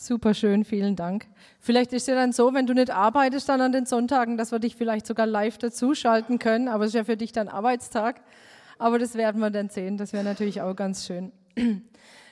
[0.00, 1.26] Super schön, vielen Dank.
[1.58, 4.52] Vielleicht ist es ja dann so, wenn du nicht arbeitest dann an den Sonntagen, dass
[4.52, 8.20] wir dich vielleicht sogar live dazuschalten können, aber es ist ja für dich dann Arbeitstag.
[8.78, 11.32] Aber das werden wir dann sehen, das wäre natürlich auch ganz schön.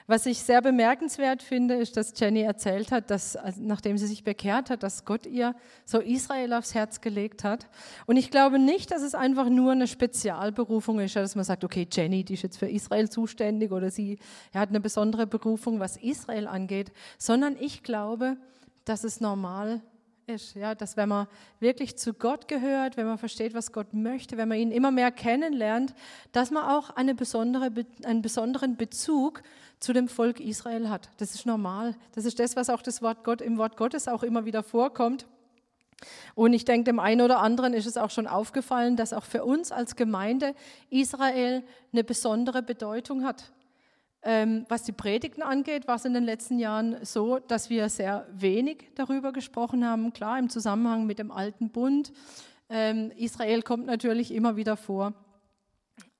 [0.08, 4.70] Was ich sehr bemerkenswert finde, ist, dass Jenny erzählt hat, dass nachdem sie sich bekehrt
[4.70, 7.66] hat, dass Gott ihr so Israel aufs Herz gelegt hat.
[8.06, 11.88] Und ich glaube nicht, dass es einfach nur eine Spezialberufung ist, dass man sagt, okay,
[11.90, 14.20] Jenny, die ist jetzt für Israel zuständig oder sie
[14.54, 18.36] hat eine besondere Berufung, was Israel angeht, sondern ich glaube,
[18.84, 19.82] dass es normal
[20.26, 21.28] ist, ja, dass wenn man
[21.60, 25.12] wirklich zu Gott gehört, wenn man versteht, was Gott möchte, wenn man ihn immer mehr
[25.12, 25.94] kennenlernt,
[26.32, 27.70] dass man auch eine besondere,
[28.04, 29.42] einen besonderen Bezug
[29.78, 31.10] zu dem Volk Israel hat.
[31.18, 31.94] Das ist normal.
[32.14, 35.26] Das ist das, was auch das Wort Gott im Wort Gottes auch immer wieder vorkommt.
[36.34, 39.44] Und ich denke, dem einen oder anderen ist es auch schon aufgefallen, dass auch für
[39.44, 40.54] uns als Gemeinde
[40.90, 41.62] Israel
[41.92, 43.52] eine besondere Bedeutung hat.
[44.28, 48.26] Ähm, was die Predigten angeht, war es in den letzten Jahren so, dass wir sehr
[48.32, 50.12] wenig darüber gesprochen haben.
[50.12, 52.12] Klar, im Zusammenhang mit dem alten Bund.
[52.68, 55.14] Ähm, Israel kommt natürlich immer wieder vor.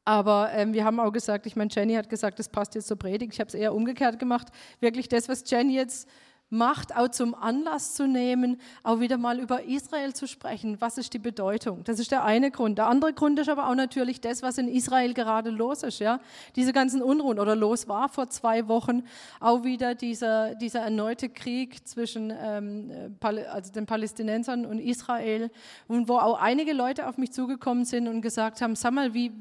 [0.05, 2.97] Aber ähm, wir haben auch gesagt, ich meine, Jenny hat gesagt, das passt jetzt zur
[2.97, 3.33] Predigt.
[3.33, 4.52] Ich habe es eher umgekehrt gemacht.
[4.78, 6.08] Wirklich das, was Jenny jetzt
[6.48, 10.80] macht, auch zum Anlass zu nehmen, auch wieder mal über Israel zu sprechen.
[10.80, 11.83] Was ist die Bedeutung?
[11.84, 12.78] Das ist der eine Grund.
[12.78, 15.98] Der andere Grund ist aber auch natürlich das, was in Israel gerade los ist.
[15.98, 16.20] Ja?
[16.55, 19.02] Diese ganzen Unruhen oder los war vor zwei Wochen
[19.41, 25.50] auch wieder dieser, dieser erneute Krieg zwischen ähm, also den Palästinensern und Israel
[25.89, 29.33] und wo auch einige Leute auf mich zugekommen sind und gesagt haben, sag mal, wie,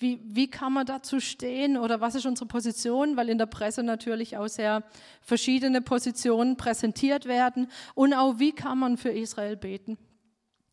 [0.00, 3.16] wie, wie kann man dazu stehen oder was ist unsere Position?
[3.16, 4.84] Weil in der Presse natürlich auch sehr
[5.20, 7.68] verschiedene Positionen präsentiert werden.
[7.94, 9.98] Und auch, wie kann man für Israel beten?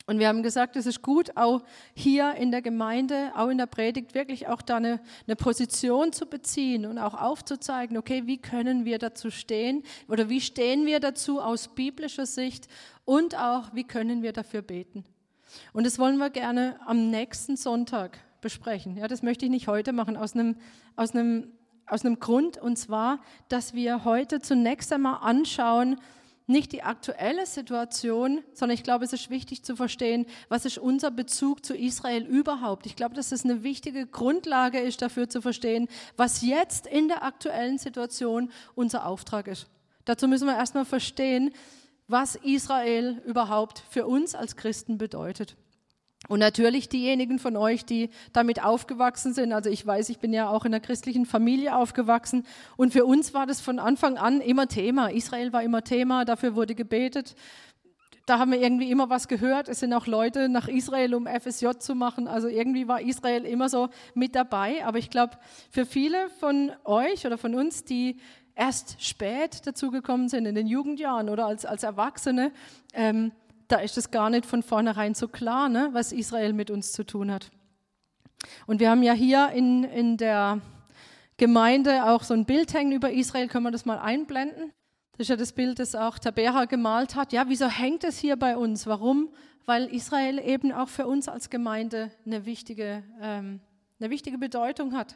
[0.07, 1.63] Und wir haben gesagt, es ist gut, auch
[1.95, 6.27] hier in der Gemeinde, auch in der Predigt, wirklich auch da eine, eine, Position zu
[6.27, 11.41] beziehen und auch aufzuzeigen, okay, wie können wir dazu stehen oder wie stehen wir dazu
[11.41, 12.67] aus biblischer Sicht
[13.03, 15.05] und auch, wie können wir dafür beten.
[15.73, 18.95] Und das wollen wir gerne am nächsten Sonntag besprechen.
[18.95, 20.55] Ja, das möchte ich nicht heute machen, aus einem,
[20.95, 21.51] aus einem,
[21.87, 23.19] aus einem Grund, und zwar,
[23.49, 25.99] dass wir heute zunächst einmal anschauen,
[26.45, 31.09] nicht die aktuelle Situation, sondern ich glaube, es ist wichtig zu verstehen, was ist unser
[31.09, 32.85] Bezug zu Israel überhaupt.
[32.85, 37.23] Ich glaube, dass es eine wichtige Grundlage ist, dafür zu verstehen, was jetzt in der
[37.23, 39.65] aktuellen Situation unser Auftrag ist.
[40.05, 41.51] Dazu müssen wir erstmal verstehen,
[42.07, 45.57] was Israel überhaupt für uns als Christen bedeutet.
[46.27, 49.53] Und natürlich diejenigen von euch, die damit aufgewachsen sind.
[49.53, 52.45] Also ich weiß, ich bin ja auch in einer christlichen Familie aufgewachsen.
[52.77, 55.11] Und für uns war das von Anfang an immer Thema.
[55.11, 57.35] Israel war immer Thema, dafür wurde gebetet.
[58.25, 59.69] Da haben wir irgendwie immer was gehört.
[59.69, 62.27] Es sind auch Leute nach Israel, um FSJ zu machen.
[62.27, 64.83] Also irgendwie war Israel immer so mit dabei.
[64.83, 65.37] Aber ich glaube,
[65.69, 68.17] für viele von euch oder von uns, die
[68.55, 72.51] erst spät dazugekommen sind, in den Jugendjahren oder als, als Erwachsene,
[72.93, 73.31] ähm,
[73.67, 77.03] da ist es gar nicht von vornherein so klar, ne, was Israel mit uns zu
[77.03, 77.51] tun hat.
[78.67, 80.61] Und wir haben ja hier in, in der
[81.37, 83.47] Gemeinde auch so ein Bild hängen über Israel.
[83.47, 84.71] Können wir das mal einblenden?
[85.13, 87.33] Das ist ja das Bild, das auch Tabera gemalt hat.
[87.33, 88.85] Ja, wieso hängt es hier bei uns?
[88.85, 89.29] Warum?
[89.65, 93.61] Weil Israel eben auch für uns als Gemeinde eine wichtige, ähm,
[93.99, 95.15] eine wichtige Bedeutung hat.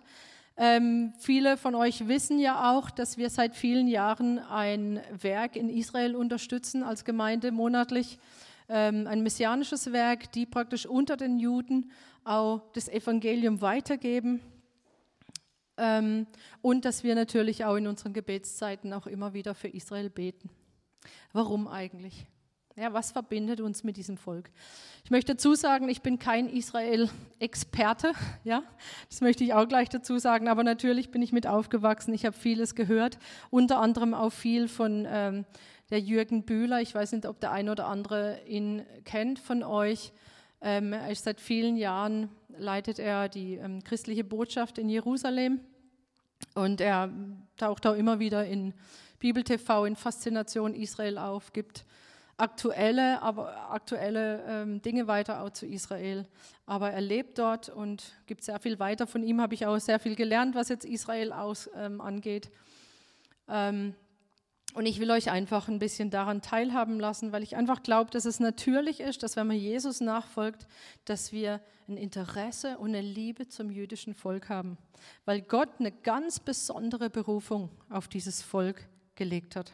[0.61, 5.69] Ähm, viele von euch wissen ja auch, dass wir seit vielen Jahren ein Werk in
[5.69, 8.19] Israel unterstützen als Gemeinde monatlich
[8.67, 11.89] ähm, ein messianisches Werk, die praktisch unter den Juden
[12.25, 14.41] auch das Evangelium weitergeben.
[15.77, 16.27] Ähm,
[16.61, 20.49] und dass wir natürlich auch in unseren Gebetszeiten auch immer wieder für Israel beten.
[21.31, 22.27] Warum eigentlich?
[22.79, 24.49] Ja, was verbindet uns mit diesem Volk?
[25.03, 28.13] Ich möchte dazu sagen, ich bin kein Israel-Experte,
[28.45, 28.63] ja,
[29.09, 32.37] das möchte ich auch gleich dazu sagen, aber natürlich bin ich mit aufgewachsen, ich habe
[32.37, 33.19] vieles gehört,
[33.49, 35.45] unter anderem auch viel von ähm,
[35.89, 36.79] der Jürgen Bühler.
[36.79, 40.13] Ich weiß nicht, ob der eine oder andere ihn kennt von euch.
[40.61, 45.59] Ähm, er ist seit vielen Jahren, leitet er die ähm, christliche Botschaft in Jerusalem
[46.55, 47.11] und er
[47.57, 48.73] taucht auch immer wieder in
[49.19, 51.83] Bibel TV, in Faszination Israel auf, gibt
[52.39, 56.27] aktuelle, aber aktuelle ähm, Dinge weiter auch zu Israel.
[56.65, 59.07] Aber er lebt dort und gibt sehr viel weiter.
[59.07, 62.49] Von ihm habe ich auch sehr viel gelernt, was jetzt Israel aus, ähm, angeht.
[63.47, 63.95] Ähm,
[64.75, 68.25] und ich will euch einfach ein bisschen daran teilhaben lassen, weil ich einfach glaube, dass
[68.25, 70.67] es natürlich ist, dass wenn man Jesus nachfolgt,
[71.05, 74.77] dass wir ein Interesse und eine Liebe zum jüdischen Volk haben,
[75.25, 79.73] weil Gott eine ganz besondere Berufung auf dieses Volk gelegt hat.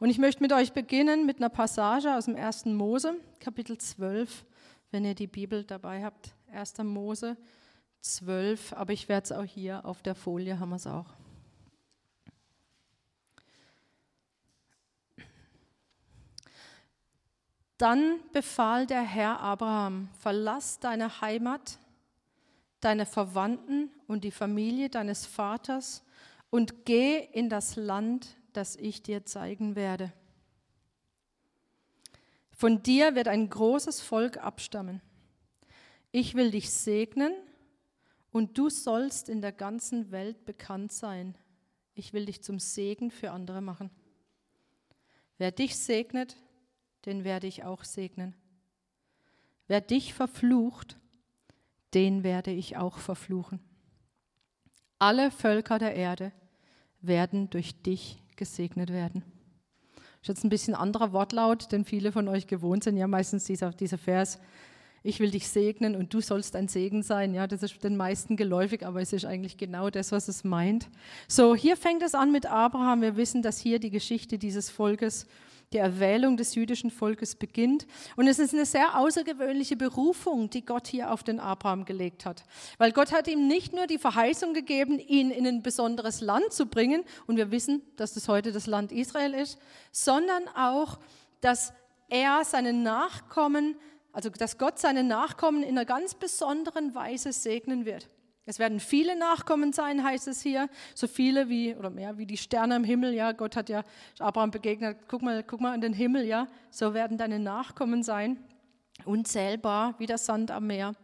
[0.00, 2.64] Und ich möchte mit euch beginnen mit einer Passage aus dem 1.
[2.64, 4.46] Mose, Kapitel 12,
[4.90, 6.34] wenn ihr die Bibel dabei habt.
[6.50, 6.78] 1.
[6.78, 7.36] Mose
[8.00, 11.04] 12, aber ich werde es auch hier auf der Folie haben wir es auch.
[17.76, 21.78] Dann befahl der Herr Abraham, verlass deine Heimat,
[22.80, 26.02] deine Verwandten und die Familie deines Vaters
[26.48, 30.12] und geh in das Land, das ich dir zeigen werde.
[32.50, 35.00] Von dir wird ein großes Volk abstammen.
[36.12, 37.32] Ich will dich segnen
[38.32, 41.36] und du sollst in der ganzen Welt bekannt sein.
[41.94, 43.90] Ich will dich zum Segen für andere machen.
[45.38, 46.36] Wer dich segnet,
[47.06, 48.34] den werde ich auch segnen.
[49.66, 50.98] Wer dich verflucht,
[51.94, 53.60] den werde ich auch verfluchen.
[54.98, 56.32] Alle Völker der Erde
[57.00, 59.22] werden durch dich gesegnet werden.
[59.94, 63.44] Das ist jetzt ein bisschen anderer Wortlaut, denn viele von euch gewohnt sind ja meistens
[63.44, 64.40] dieser, dieser Vers,
[65.02, 67.32] ich will dich segnen und du sollst ein Segen sein.
[67.32, 70.88] Ja, das ist den meisten geläufig, aber es ist eigentlich genau das, was es meint.
[71.28, 73.00] So, hier fängt es an mit Abraham.
[73.00, 75.26] Wir wissen, dass hier die Geschichte dieses Volkes
[75.72, 77.86] die Erwählung des jüdischen Volkes beginnt.
[78.16, 82.42] Und es ist eine sehr außergewöhnliche Berufung, die Gott hier auf den Abraham gelegt hat.
[82.78, 86.66] Weil Gott hat ihm nicht nur die Verheißung gegeben, ihn in ein besonderes Land zu
[86.66, 89.58] bringen, und wir wissen, dass das heute das Land Israel ist,
[89.92, 90.98] sondern auch,
[91.40, 91.72] dass
[92.08, 93.76] er seinen Nachkommen,
[94.12, 98.08] also dass Gott seine Nachkommen in einer ganz besonderen Weise segnen wird.
[98.50, 102.36] Es werden viele Nachkommen sein, heißt es hier, so viele wie oder mehr wie die
[102.36, 103.14] Sterne im Himmel.
[103.14, 103.84] Ja, Gott hat ja
[104.18, 104.98] Abraham begegnet.
[105.06, 106.24] Guck mal, guck mal an den Himmel.
[106.24, 108.42] Ja, so werden deine Nachkommen sein,
[109.04, 110.96] unzählbar wie der Sand am Meer.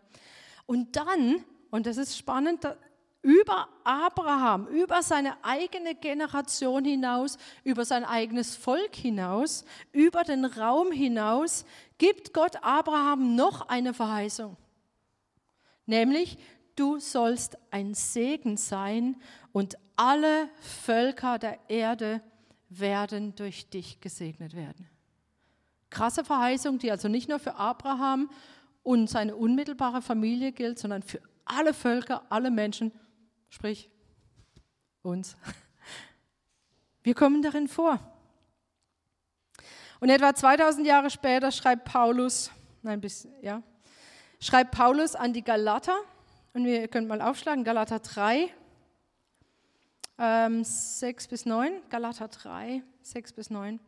[0.66, 2.66] Und dann, und das ist spannend,
[3.22, 10.90] über Abraham, über seine eigene Generation hinaus, über sein eigenes Volk hinaus, über den Raum
[10.90, 11.64] hinaus,
[11.98, 14.56] gibt Gott Abraham noch eine Verheißung.
[15.86, 16.38] Nämlich,
[16.76, 19.16] du sollst ein Segen sein
[19.52, 22.22] und alle Völker der Erde
[22.68, 24.88] werden durch dich gesegnet werden.
[25.90, 28.30] Krasse Verheißung, die also nicht nur für Abraham
[28.82, 32.92] und seine unmittelbare Familie gilt, sondern für alle Völker, alle Menschen,
[33.48, 33.90] sprich
[35.02, 35.36] uns.
[37.02, 38.00] Wir kommen darin vor.
[40.00, 42.50] Und etwa 2000 Jahre später schreibt Paulus,
[42.82, 43.62] nein, bis, ja,
[44.40, 45.96] schreibt Paulus an die Galater,
[46.56, 48.48] und wir können mal aufschlagen, Galater 3,
[50.18, 51.82] ähm, 6 bis 9.
[51.90, 53.78] Galater 3, 6 bis 9.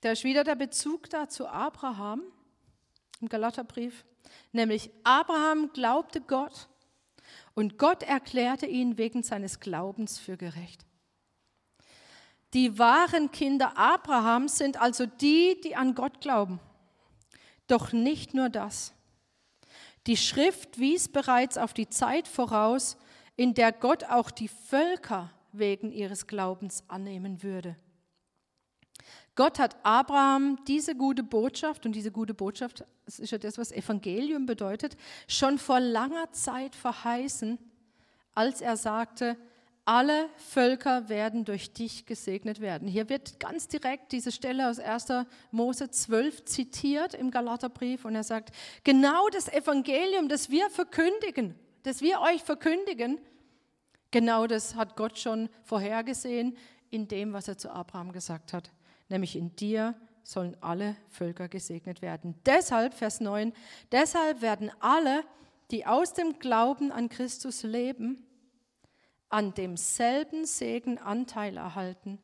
[0.00, 2.22] Da ist wieder der Bezug da zu Abraham
[3.20, 4.06] im Galaterbrief,
[4.52, 6.70] nämlich Abraham glaubte Gott
[7.54, 10.87] und Gott erklärte ihn wegen seines Glaubens für gerecht.
[12.54, 16.60] Die wahren Kinder Abrahams sind also die, die an Gott glauben.
[17.66, 18.94] Doch nicht nur das.
[20.06, 22.96] Die Schrift wies bereits auf die Zeit voraus,
[23.36, 27.76] in der Gott auch die Völker wegen ihres Glaubens annehmen würde.
[29.34, 33.70] Gott hat Abraham diese gute Botschaft, und diese gute Botschaft, das ist ja das, was
[33.70, 34.96] Evangelium bedeutet,
[35.28, 37.58] schon vor langer Zeit verheißen,
[38.34, 39.36] als er sagte,
[39.88, 42.86] alle Völker werden durch dich gesegnet werden.
[42.86, 45.06] Hier wird ganz direkt diese Stelle aus 1.
[45.50, 48.54] Mose 12 zitiert im Galaterbrief und er sagt,
[48.84, 51.54] genau das Evangelium, das wir verkündigen,
[51.84, 53.18] das wir euch verkündigen,
[54.10, 56.58] genau das hat Gott schon vorhergesehen
[56.90, 58.70] in dem, was er zu Abraham gesagt hat,
[59.08, 62.34] nämlich in dir sollen alle Völker gesegnet werden.
[62.44, 63.54] Deshalb, Vers 9,
[63.90, 65.24] deshalb werden alle,
[65.70, 68.27] die aus dem Glauben an Christus leben,
[69.28, 72.18] an demselben Segen Anteil erhalten,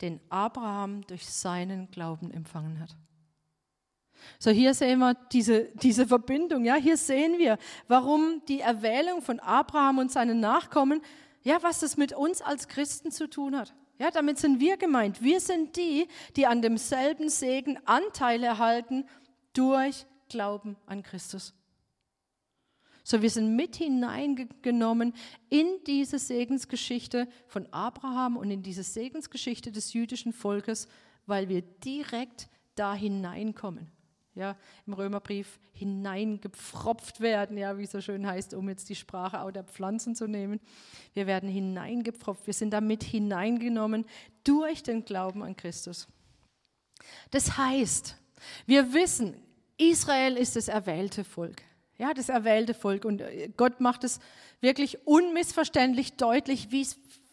[0.00, 2.96] den Abraham durch seinen Glauben empfangen hat.
[4.38, 6.64] So, hier sehen wir diese, diese Verbindung.
[6.64, 7.58] Ja, hier sehen wir,
[7.88, 11.02] warum die Erwählung von Abraham und seinen Nachkommen,
[11.42, 13.74] ja, was das mit uns als Christen zu tun hat.
[13.98, 15.22] Ja, damit sind wir gemeint.
[15.22, 19.06] Wir sind die, die an demselben Segen Anteil erhalten
[19.52, 21.54] durch Glauben an Christus.
[23.06, 25.12] So, wir sind mit hineingenommen
[25.50, 30.88] in diese Segensgeschichte von Abraham und in diese Segensgeschichte des jüdischen Volkes,
[31.26, 33.88] weil wir direkt da hineinkommen.
[34.34, 34.56] Ja,
[34.86, 39.52] im Römerbrief hineingepfropft werden, ja, wie es so schön heißt, um jetzt die Sprache auch
[39.52, 40.58] der Pflanzen zu nehmen.
[41.12, 44.06] Wir werden hineingepfropft, wir sind damit hineingenommen
[44.42, 46.08] durch den Glauben an Christus.
[47.30, 48.16] Das heißt,
[48.66, 49.36] wir wissen,
[49.76, 51.62] Israel ist das erwählte Volk.
[51.98, 53.04] Ja, das erwählte Volk.
[53.04, 54.20] Und äh, Gott macht es
[54.60, 56.84] wirklich unmissverständlich deutlich, wie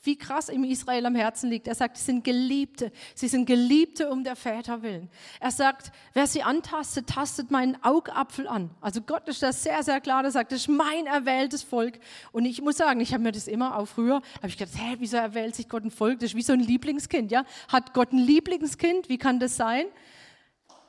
[0.03, 1.67] wie krass ihm Israel am Herzen liegt.
[1.67, 2.91] Er sagt, sie sind Geliebte.
[3.13, 5.09] Sie sind Geliebte um der Väter willen.
[5.39, 8.71] Er sagt, wer sie antastet, tastet meinen Augapfel an.
[8.81, 10.23] Also Gott ist das sehr, sehr klar.
[10.23, 11.99] Er sagt, das ist mein erwähltes Volk.
[12.31, 14.95] Und ich muss sagen, ich habe mir das immer auch früher, habe ich gedacht, hä,
[14.97, 16.19] wieso erwählt sich Gott ein Volk?
[16.19, 17.45] Das ist wie so ein Lieblingskind, ja?
[17.67, 19.07] Hat Gott ein Lieblingskind?
[19.07, 19.85] Wie kann das sein?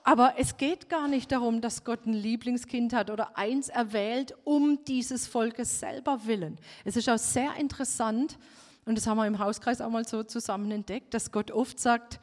[0.04, 4.84] Aber es geht gar nicht darum, dass Gott ein Lieblingskind hat oder eins erwählt, um
[4.84, 6.58] dieses Volkes selber willen.
[6.84, 8.38] Es ist auch sehr interessant,
[8.84, 12.18] und das haben wir im Hauskreis auch mal so zusammen entdeckt, dass Gott oft sagt,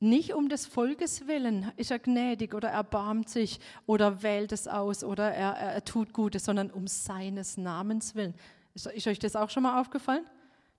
[0.00, 5.04] nicht um des Volkes willen ist er gnädig oder erbarmt sich oder wählt es aus
[5.04, 8.34] oder er, er, er tut Gutes, sondern um seines Namens willen.
[8.74, 10.24] Ist, ist euch das auch schon mal aufgefallen?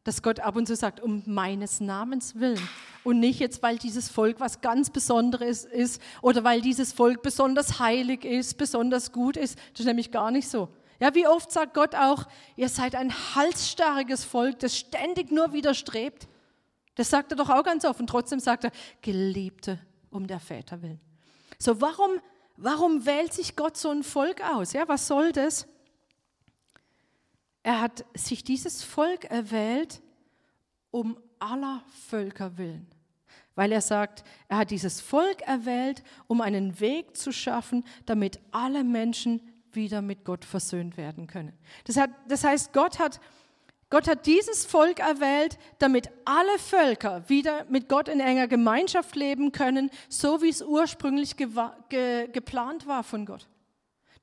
[0.03, 2.67] Dass Gott ab und zu sagt, um meines Namens willen.
[3.03, 7.79] Und nicht jetzt, weil dieses Volk was ganz Besonderes ist oder weil dieses Volk besonders
[7.79, 9.57] heilig ist, besonders gut ist.
[9.71, 10.69] Das ist nämlich gar nicht so.
[10.99, 16.27] Ja, wie oft sagt Gott auch, ihr seid ein halsstarriges Volk, das ständig nur widerstrebt.
[16.95, 17.99] Das sagt er doch auch ganz oft.
[17.99, 19.79] Und trotzdem sagt er, Geliebte
[20.09, 21.01] um der Väter willen.
[21.57, 22.11] So, warum,
[22.55, 24.73] warum wählt sich Gott so ein Volk aus?
[24.73, 25.67] Ja, was soll das?
[27.63, 30.01] Er hat sich dieses Volk erwählt
[30.91, 32.87] um aller Völker willen.
[33.55, 38.83] Weil er sagt, er hat dieses Volk erwählt, um einen Weg zu schaffen, damit alle
[38.83, 39.41] Menschen
[39.71, 41.53] wieder mit Gott versöhnt werden können.
[41.85, 43.19] Das, hat, das heißt, Gott hat,
[43.89, 49.51] Gott hat dieses Volk erwählt, damit alle Völker wieder mit Gott in enger Gemeinschaft leben
[49.51, 51.47] können, so wie es ursprünglich ge,
[51.89, 53.47] ge, geplant war von Gott.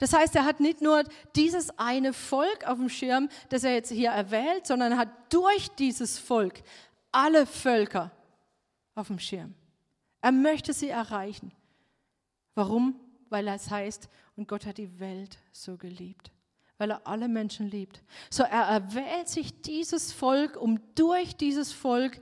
[0.01, 1.05] Das heißt, er hat nicht nur
[1.37, 5.69] dieses eine Volk auf dem Schirm, das er jetzt hier erwählt, sondern er hat durch
[5.77, 6.63] dieses Volk
[7.13, 8.11] alle Völker
[8.95, 9.55] auf dem Schirm.
[10.23, 11.53] Er möchte sie erreichen.
[12.55, 12.99] Warum?
[13.29, 16.33] Weil es heißt, und Gott hat die Welt so geliebt,
[16.79, 18.03] weil er alle Menschen liebt.
[18.31, 22.21] So er erwählt sich dieses Volk, um durch dieses Volk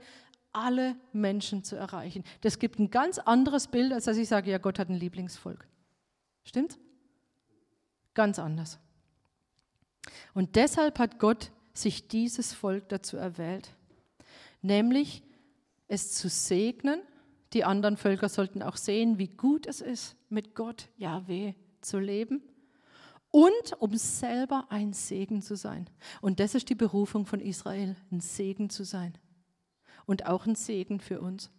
[0.51, 2.25] alle Menschen zu erreichen.
[2.41, 5.65] Das gibt ein ganz anderes Bild, als dass ich sage, ja, Gott hat ein Lieblingsvolk.
[6.43, 6.77] Stimmt?
[8.19, 8.79] Ganz anders.
[10.33, 13.69] Und deshalb hat Gott sich dieses Volk dazu erwählt,
[14.61, 15.23] nämlich
[15.87, 16.99] es zu segnen.
[17.53, 22.43] Die anderen Völker sollten auch sehen, wie gut es ist, mit Gott, Jahweh, zu leben
[23.31, 25.89] und um selber ein Segen zu sein.
[26.19, 29.17] Und das ist die Berufung von Israel, ein Segen zu sein
[30.05, 31.51] und auch ein Segen für uns.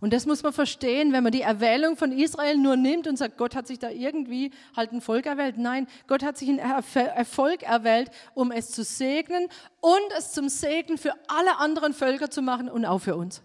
[0.00, 3.36] Und das muss man verstehen, wenn man die Erwählung von Israel nur nimmt und sagt,
[3.36, 5.58] Gott hat sich da irgendwie halt ein Volk erwählt.
[5.58, 9.48] Nein, Gott hat sich ein Erfolg erwählt, um es zu segnen
[9.80, 13.42] und es zum Segen für alle anderen Völker zu machen und auch für uns.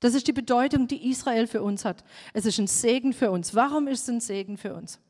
[0.00, 2.04] Das ist die Bedeutung, die Israel für uns hat.
[2.32, 3.54] Es ist ein Segen für uns.
[3.54, 5.00] Warum ist es ein Segen für uns?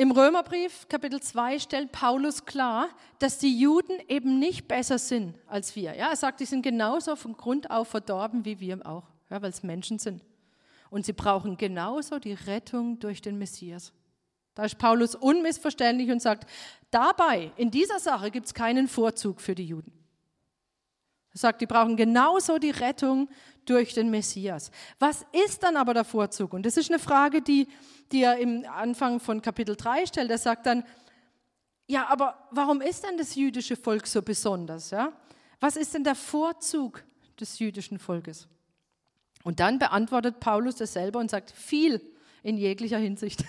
[0.00, 2.88] Im Römerbrief Kapitel 2 stellt Paulus klar,
[3.18, 5.94] dass die Juden eben nicht besser sind als wir.
[5.94, 9.50] Ja, er sagt, die sind genauso von Grund auf verdorben wie wir auch, ja, weil
[9.50, 10.24] es Menschen sind.
[10.88, 13.92] Und sie brauchen genauso die Rettung durch den Messias.
[14.54, 16.48] Da ist Paulus unmissverständlich und sagt,
[16.90, 19.92] dabei, in dieser Sache gibt es keinen Vorzug für die Juden.
[21.32, 23.28] Er sagt, die brauchen genauso die Rettung
[23.64, 24.70] durch den Messias.
[24.98, 26.52] Was ist dann aber der Vorzug?
[26.52, 27.68] Und das ist eine Frage, die,
[28.10, 30.30] die er im Anfang von Kapitel 3 stellt.
[30.30, 30.84] Er sagt dann,
[31.86, 34.90] ja, aber warum ist denn das jüdische Volk so besonders?
[34.90, 35.12] Ja?
[35.60, 37.04] Was ist denn der Vorzug
[37.38, 38.48] des jüdischen Volkes?
[39.42, 42.00] Und dann beantwortet Paulus das selber und sagt, viel
[42.42, 43.44] in jeglicher Hinsicht.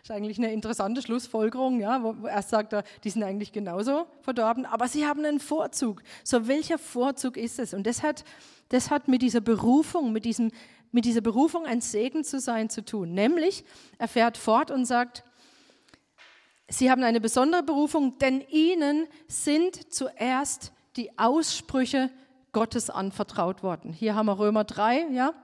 [0.00, 2.74] Das ist eigentlich eine interessante Schlussfolgerung, ja, wo er sagt,
[3.04, 6.02] die sind eigentlich genauso verdorben, aber sie haben einen Vorzug.
[6.24, 7.74] So, welcher Vorzug ist es?
[7.74, 8.24] Und das hat,
[8.68, 10.50] das hat mit dieser Berufung, mit, diesem,
[10.92, 13.12] mit dieser Berufung, ein Segen zu sein, zu tun.
[13.12, 13.64] Nämlich,
[13.98, 15.24] er fährt fort und sagt,
[16.68, 22.10] sie haben eine besondere Berufung, denn ihnen sind zuerst die Aussprüche
[22.52, 23.92] Gottes anvertraut worden.
[23.92, 25.34] Hier haben wir Römer 3, ja,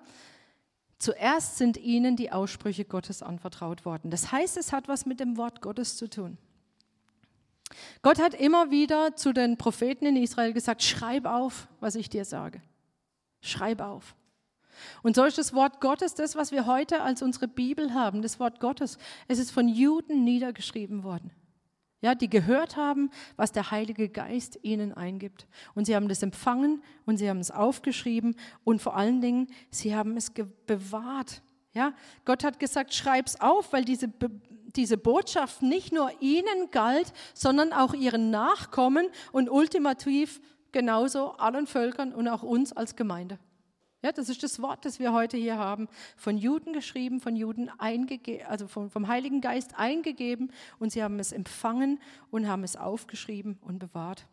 [0.99, 4.11] Zuerst sind ihnen die Aussprüche Gottes anvertraut worden.
[4.11, 6.39] Das heißt, es hat was mit dem Wort Gottes zu tun.
[8.03, 12.25] Gott hat immer wieder zu den Propheten in Israel gesagt, schreib auf, was ich dir
[12.25, 12.63] sage.
[13.41, 14.15] Schreib auf.
[15.03, 18.39] Und so ist das Wort Gottes das, was wir heute als unsere Bibel haben, das
[18.39, 18.99] Wort Gottes.
[19.27, 21.31] Es ist von Juden niedergeschrieben worden
[22.01, 25.47] ja, die gehört haben, was der Heilige Geist ihnen eingibt.
[25.75, 29.95] Und sie haben das empfangen und sie haben es aufgeschrieben und vor allen Dingen, sie
[29.95, 30.31] haben es
[30.67, 31.43] bewahrt.
[31.73, 31.93] Ja,
[32.25, 34.11] Gott hat gesagt, schreib's auf, weil diese,
[34.77, 40.41] diese Botschaft nicht nur ihnen galt, sondern auch ihren Nachkommen und ultimativ
[40.73, 43.39] genauso allen Völkern und auch uns als Gemeinde.
[44.03, 47.71] Ja, das ist das Wort, das wir heute hier haben, von Juden geschrieben, von Juden
[48.47, 52.01] also vom, vom Heiligen Geist eingegeben und sie haben es empfangen
[52.31, 54.27] und haben es aufgeschrieben und bewahrt.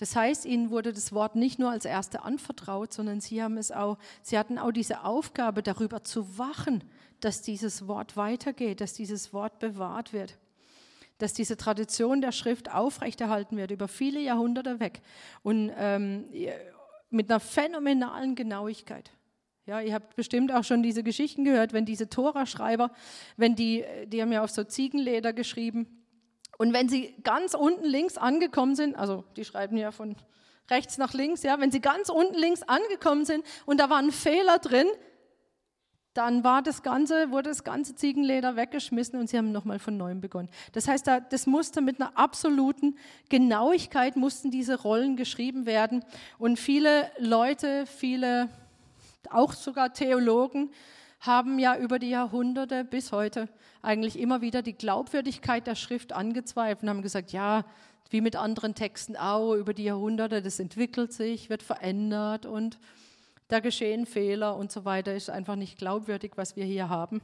[0.00, 3.70] Das heißt, ihnen wurde das Wort nicht nur als Erste anvertraut, sondern sie haben es
[3.70, 6.82] auch, sie hatten auch diese Aufgabe, darüber zu wachen,
[7.20, 10.38] dass dieses Wort weitergeht, dass dieses Wort bewahrt wird,
[11.18, 15.02] dass diese Tradition der Schrift aufrechterhalten wird über viele Jahrhunderte weg
[15.42, 16.24] und ähm,
[17.10, 19.10] mit einer phänomenalen Genauigkeit.
[19.66, 22.90] Ja, ihr habt bestimmt auch schon diese Geschichten gehört, wenn diese Tora-Schreiber,
[23.36, 26.00] wenn die, die haben ja auf so Ziegenleder geschrieben,
[26.58, 30.14] und wenn sie ganz unten links angekommen sind, also die schreiben ja von
[30.68, 34.12] rechts nach links, ja, wenn sie ganz unten links angekommen sind und da war ein
[34.12, 34.86] Fehler drin,
[36.14, 40.20] dann war das ganze, wurde das ganze Ziegenleder weggeschmissen und sie haben nochmal von neuem
[40.20, 40.48] begonnen.
[40.72, 42.96] Das heißt, das musste mit einer absoluten
[43.28, 46.04] Genauigkeit mussten diese Rollen geschrieben werden
[46.38, 48.48] und viele Leute, viele,
[49.30, 50.70] auch sogar Theologen,
[51.20, 53.48] haben ja über die Jahrhunderte bis heute
[53.82, 57.64] eigentlich immer wieder die Glaubwürdigkeit der Schrift angezweifelt und haben gesagt, ja,
[58.08, 62.78] wie mit anderen Texten auch, über die Jahrhunderte, das entwickelt sich, wird verändert und
[63.50, 67.20] da geschehen Fehler und so weiter, ist einfach nicht glaubwürdig, was wir hier haben.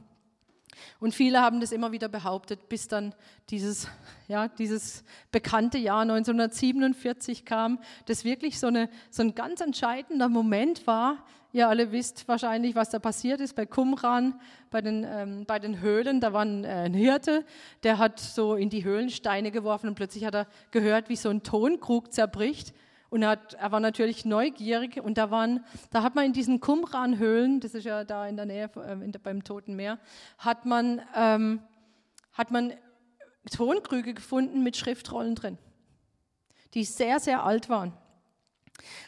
[0.99, 3.15] Und viele haben das immer wieder behauptet, bis dann
[3.49, 3.87] dieses,
[4.27, 10.85] ja, dieses bekannte Jahr 1947 kam, das wirklich so, eine, so ein ganz entscheidender Moment
[10.87, 11.23] war.
[11.53, 15.79] Ihr alle wisst wahrscheinlich, was da passiert ist bei Qumran, bei den, ähm, bei den
[15.79, 16.19] Höhlen.
[16.19, 17.45] Da war ein, äh, ein Hirte,
[17.83, 21.29] der hat so in die Höhlen Steine geworfen und plötzlich hat er gehört, wie so
[21.29, 22.73] ein Tonkrug zerbricht.
[23.09, 26.59] Und er, hat, er, war natürlich neugierig und da, waren, da hat man in diesen
[26.59, 29.97] Qumran-Höhlen, das ist ja da in der Nähe äh, beim Toten Meer,
[30.37, 31.61] hat man, ähm,
[32.33, 32.73] hat man
[33.49, 35.57] Tonkrüge gefunden mit Schriftrollen drin,
[36.73, 37.93] die sehr, sehr alt waren.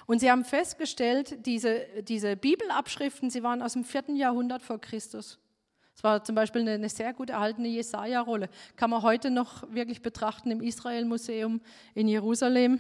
[0.05, 5.39] Und sie haben festgestellt, diese, diese Bibelabschriften, sie waren aus dem vierten Jahrhundert vor Christus.
[5.95, 8.49] Es war zum Beispiel eine, eine sehr gut erhaltene Jesaja-Rolle.
[8.77, 11.59] Kann man heute noch wirklich betrachten im Israel-Museum
[11.93, 12.79] in Jerusalem.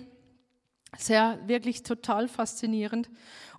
[0.97, 3.09] Sehr, wirklich total faszinierend.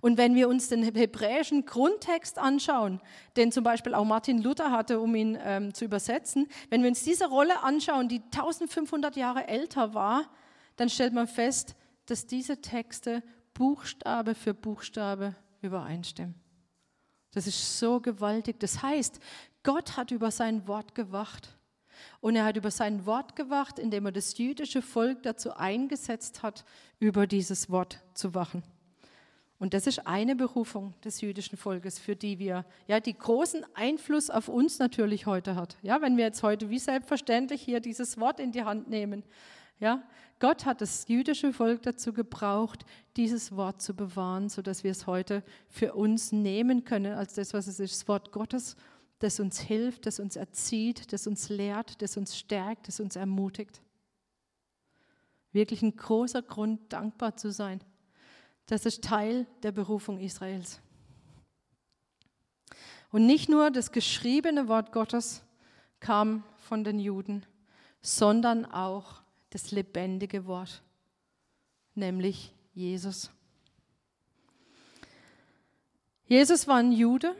[0.01, 2.99] Und wenn wir uns den hebräischen Grundtext anschauen,
[3.37, 7.03] den zum Beispiel auch Martin Luther hatte, um ihn ähm, zu übersetzen, wenn wir uns
[7.03, 10.29] diese Rolle anschauen, die 1500 Jahre älter war,
[10.75, 11.75] dann stellt man fest,
[12.07, 16.35] dass diese Texte Buchstabe für Buchstabe übereinstimmen.
[17.33, 18.59] Das ist so gewaltig.
[18.59, 19.19] Das heißt,
[19.63, 21.55] Gott hat über sein Wort gewacht.
[22.19, 26.65] Und er hat über sein Wort gewacht, indem er das jüdische Volk dazu eingesetzt hat,
[26.99, 28.63] über dieses Wort zu wachen.
[29.61, 34.31] Und das ist eine Berufung des jüdischen Volkes, für die wir, ja, die großen Einfluss
[34.31, 35.77] auf uns natürlich heute hat.
[35.83, 39.23] Ja, wenn wir jetzt heute wie selbstverständlich hier dieses Wort in die Hand nehmen.
[39.79, 40.01] Ja,
[40.39, 42.85] Gott hat das jüdische Volk dazu gebraucht,
[43.17, 47.67] dieses Wort zu bewahren, sodass wir es heute für uns nehmen können als das, was
[47.67, 48.75] es ist, das Wort Gottes
[49.21, 53.79] das uns hilft, das uns erzieht, das uns lehrt, das uns stärkt, das uns ermutigt.
[55.51, 57.83] Wirklich ein großer Grund, dankbar zu sein.
[58.65, 60.81] Das ist Teil der Berufung Israels.
[63.11, 65.43] Und nicht nur das geschriebene Wort Gottes
[65.99, 67.45] kam von den Juden,
[68.01, 70.81] sondern auch das lebendige Wort,
[71.93, 73.29] nämlich Jesus.
[76.25, 77.35] Jesus war ein Jude,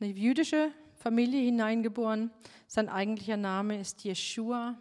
[0.00, 2.30] eine jüdische Familie hineingeboren.
[2.66, 4.76] Sein eigentlicher Name ist Jeshua.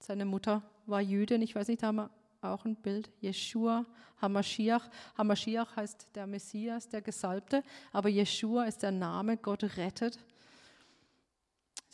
[0.00, 1.42] Seine Mutter war Jüdin.
[1.42, 2.10] Ich weiß nicht, da haben wir
[2.42, 3.10] auch ein Bild.
[3.20, 3.84] Jeshua,
[4.20, 4.88] Hamashiach.
[5.16, 7.62] Hamashiach heißt der Messias, der Gesalbte.
[7.92, 10.18] Aber Jeshua ist der Name, Gott rettet.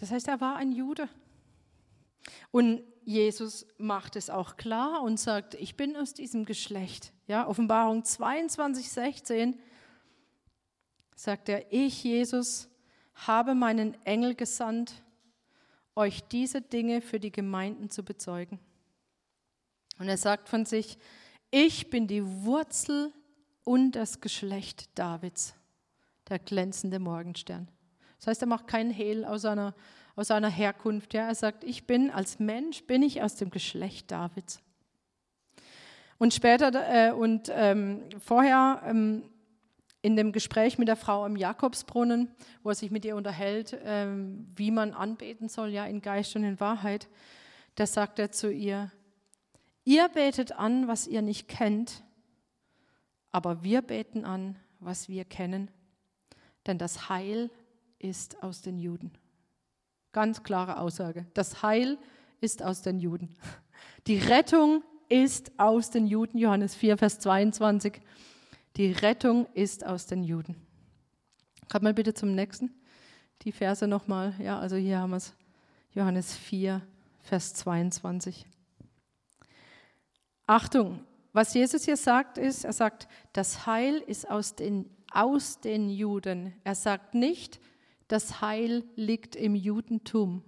[0.01, 1.09] Das heißt, er war ein Jude.
[2.51, 7.13] Und Jesus macht es auch klar und sagt, ich bin aus diesem Geschlecht.
[7.27, 9.59] Ja, Offenbarung 22, 16
[11.15, 12.69] sagt er, ich, Jesus,
[13.15, 15.03] habe meinen Engel gesandt,
[15.97, 18.59] euch diese Dinge für die Gemeinden zu bezeugen.
[19.99, 20.99] Und er sagt von sich,
[21.51, 23.13] ich bin die Wurzel
[23.63, 25.55] und das Geschlecht Davids,
[26.29, 27.69] der glänzende Morgenstern.
[28.19, 29.75] Das heißt, er macht keinen Hehl aus seiner,
[30.17, 31.15] aus seiner Herkunft.
[31.15, 34.61] Ja, er sagt, ich bin als Mensch, bin ich aus dem Geschlecht Davids.
[36.19, 39.25] Und später äh, und ähm, vorher ähm,
[40.05, 42.29] in dem Gespräch mit der Frau am Jakobsbrunnen,
[42.63, 46.45] wo er sich mit ihr unterhält, ähm, wie man anbeten soll, ja, in Geist und
[46.45, 47.09] in Wahrheit,
[47.77, 48.93] da sagt er zu ihr,
[49.83, 52.05] ihr betet an, was ihr nicht kennt,
[53.33, 55.71] aber wir beten an, was wir kennen,
[56.67, 57.51] denn das Heil
[57.99, 59.11] ist aus den Juden.
[60.13, 61.25] Ganz klare Aussage.
[61.33, 61.97] Das Heil
[62.43, 63.35] ist aus den Juden.
[64.07, 68.03] Die Rettung ist aus den Juden, Johannes 4, Vers 22.
[68.77, 70.57] Die Rettung ist aus den Juden.
[71.71, 72.75] Kommt mal bitte zum nächsten.
[73.43, 74.35] Die Verse nochmal.
[74.41, 75.33] Ja, also hier haben wir es.
[75.93, 76.83] Johannes 4,
[77.23, 78.47] Vers 22.
[80.47, 85.89] Achtung, was Jesus hier sagt, ist, er sagt, das Heil ist aus den, aus den
[85.89, 86.53] Juden.
[86.65, 87.61] Er sagt nicht,
[88.09, 90.43] das Heil liegt im Judentum.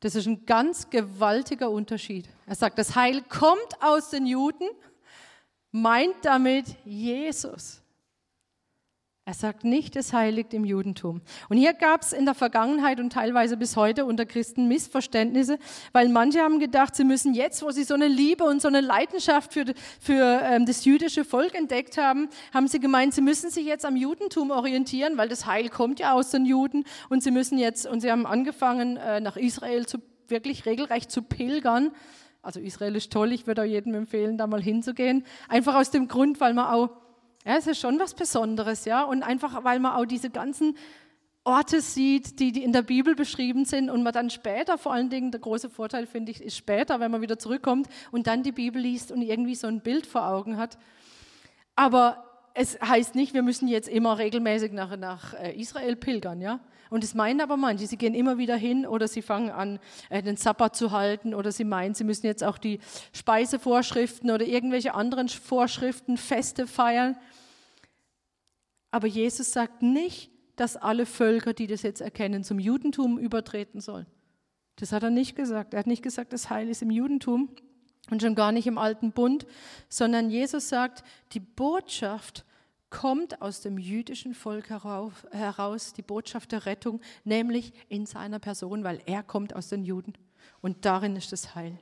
[0.00, 2.28] Das ist ein ganz gewaltiger Unterschied.
[2.46, 4.68] Er sagt, das Heil kommt aus den Juden,
[5.72, 7.82] meint damit Jesus.
[9.24, 11.20] Er sagt nicht, es heiligt im Judentum.
[11.48, 15.60] Und hier gab es in der Vergangenheit und teilweise bis heute unter Christen Missverständnisse,
[15.92, 18.80] weil manche haben gedacht, sie müssen jetzt, wo sie so eine Liebe und so eine
[18.80, 19.66] Leidenschaft für,
[20.00, 23.94] für ähm, das jüdische Volk entdeckt haben, haben sie gemeint, sie müssen sich jetzt am
[23.94, 28.00] Judentum orientieren, weil das Heil kommt ja aus den Juden und sie müssen jetzt, und
[28.00, 31.92] sie haben angefangen, äh, nach Israel zu, wirklich regelrecht zu pilgern.
[32.42, 35.24] Also Israel ist toll, ich würde auch jedem empfehlen, da mal hinzugehen.
[35.48, 36.90] Einfach aus dem Grund, weil man auch
[37.44, 39.02] ja, es ist schon was Besonderes, ja.
[39.02, 40.76] Und einfach, weil man auch diese ganzen
[41.44, 45.10] Orte sieht, die, die in der Bibel beschrieben sind und man dann später, vor allen
[45.10, 48.52] Dingen, der große Vorteil finde ich, ist später, wenn man wieder zurückkommt und dann die
[48.52, 50.78] Bibel liest und irgendwie so ein Bild vor Augen hat.
[51.74, 52.24] Aber
[52.54, 56.60] es heißt nicht, wir müssen jetzt immer regelmäßig nach, nach äh, Israel pilgern, ja.
[56.92, 59.78] Und das meinen aber manche, sie gehen immer wieder hin oder sie fangen an,
[60.10, 62.80] äh, den Sabbat zu halten oder sie meinen, sie müssen jetzt auch die
[63.14, 67.16] Speisevorschriften oder irgendwelche anderen Vorschriften, Feste feiern.
[68.90, 74.06] Aber Jesus sagt nicht, dass alle Völker, die das jetzt erkennen, zum Judentum übertreten sollen.
[74.76, 75.72] Das hat er nicht gesagt.
[75.72, 77.48] Er hat nicht gesagt, das Heil ist im Judentum
[78.10, 79.46] und schon gar nicht im alten Bund,
[79.88, 82.44] sondern Jesus sagt, die Botschaft
[82.92, 89.00] kommt aus dem jüdischen Volk heraus, die Botschaft der Rettung, nämlich in seiner Person, weil
[89.06, 90.12] er kommt aus den Juden
[90.60, 91.78] und darin ist das Heil.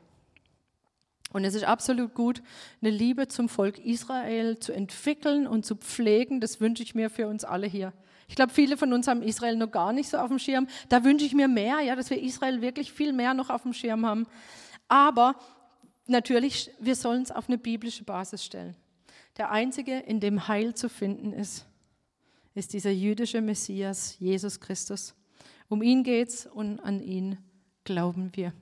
[1.32, 2.42] Und es ist absolut gut,
[2.80, 6.40] eine Liebe zum Volk Israel zu entwickeln und zu pflegen.
[6.40, 7.92] Das wünsche ich mir für uns alle hier.
[8.28, 10.68] Ich glaube, viele von uns haben Israel noch gar nicht so auf dem Schirm.
[10.88, 13.72] Da wünsche ich mir mehr, ja, dass wir Israel wirklich viel mehr noch auf dem
[13.72, 14.26] Schirm haben.
[14.88, 15.34] Aber
[16.06, 18.76] natürlich, wir sollen es auf eine biblische Basis stellen.
[19.36, 21.66] Der einzige, in dem Heil zu finden ist,
[22.54, 25.14] ist dieser jüdische Messias, Jesus Christus.
[25.68, 27.38] Um ihn geht's und an ihn
[27.84, 28.52] glauben wir.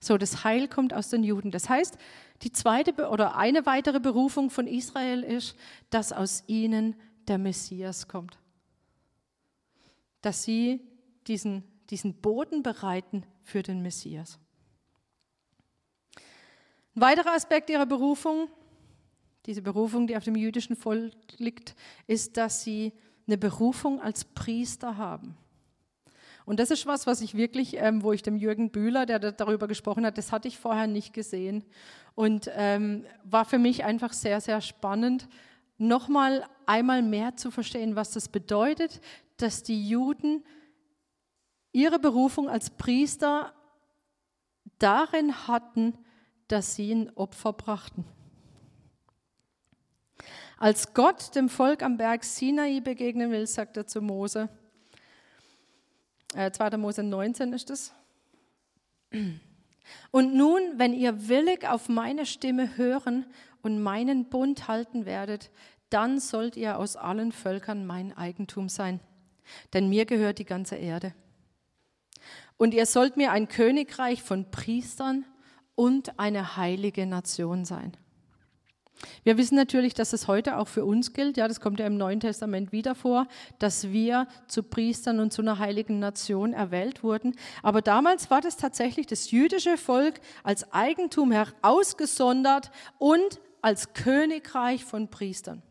[0.00, 1.50] So, das Heil kommt aus den Juden.
[1.50, 1.98] Das heißt,
[2.42, 5.56] die zweite oder eine weitere Berufung von Israel ist,
[5.90, 6.94] dass aus ihnen
[7.28, 8.38] der Messias kommt.
[10.22, 10.80] Dass sie
[11.26, 14.38] diesen, diesen Boden bereiten für den Messias.
[16.94, 18.48] Ein weiterer Aspekt ihrer Berufung,
[19.46, 21.74] diese Berufung, die auf dem jüdischen Volk liegt,
[22.06, 22.92] ist, dass sie
[23.26, 25.36] eine Berufung als Priester haben.
[26.44, 29.66] Und das ist was, was ich wirklich, ähm, wo ich dem Jürgen Bühler, der darüber
[29.66, 31.64] gesprochen hat, das hatte ich vorher nicht gesehen.
[32.14, 35.28] Und ähm, war für mich einfach sehr, sehr spannend,
[35.76, 39.00] nochmal einmal mehr zu verstehen, was das bedeutet,
[39.38, 40.44] dass die Juden
[41.72, 43.52] ihre Berufung als Priester
[44.78, 45.98] darin hatten,
[46.48, 48.04] dass sie ein Opfer brachten.
[50.58, 54.48] Als Gott dem Volk am Berg Sinai begegnen will, sagt er zu Mose,
[56.34, 56.78] äh, 2.
[56.78, 57.92] Mose 19 ist es.
[60.10, 63.26] Und nun, wenn ihr willig auf meine Stimme hören
[63.62, 65.50] und meinen Bund halten werdet,
[65.90, 69.00] dann sollt ihr aus allen Völkern mein Eigentum sein.
[69.74, 71.14] Denn mir gehört die ganze Erde.
[72.56, 75.24] Und ihr sollt mir ein Königreich von Priestern
[75.74, 77.92] und eine heilige Nation sein.
[79.24, 81.36] Wir wissen natürlich, dass es heute auch für uns gilt.
[81.36, 83.26] Ja, das kommt ja im Neuen Testament wieder vor,
[83.58, 87.34] dass wir zu Priestern und zu einer heiligen Nation erwählt wurden.
[87.62, 95.08] Aber damals war das tatsächlich das jüdische Volk als Eigentum herausgesondert und als Königreich von
[95.08, 95.62] Priestern.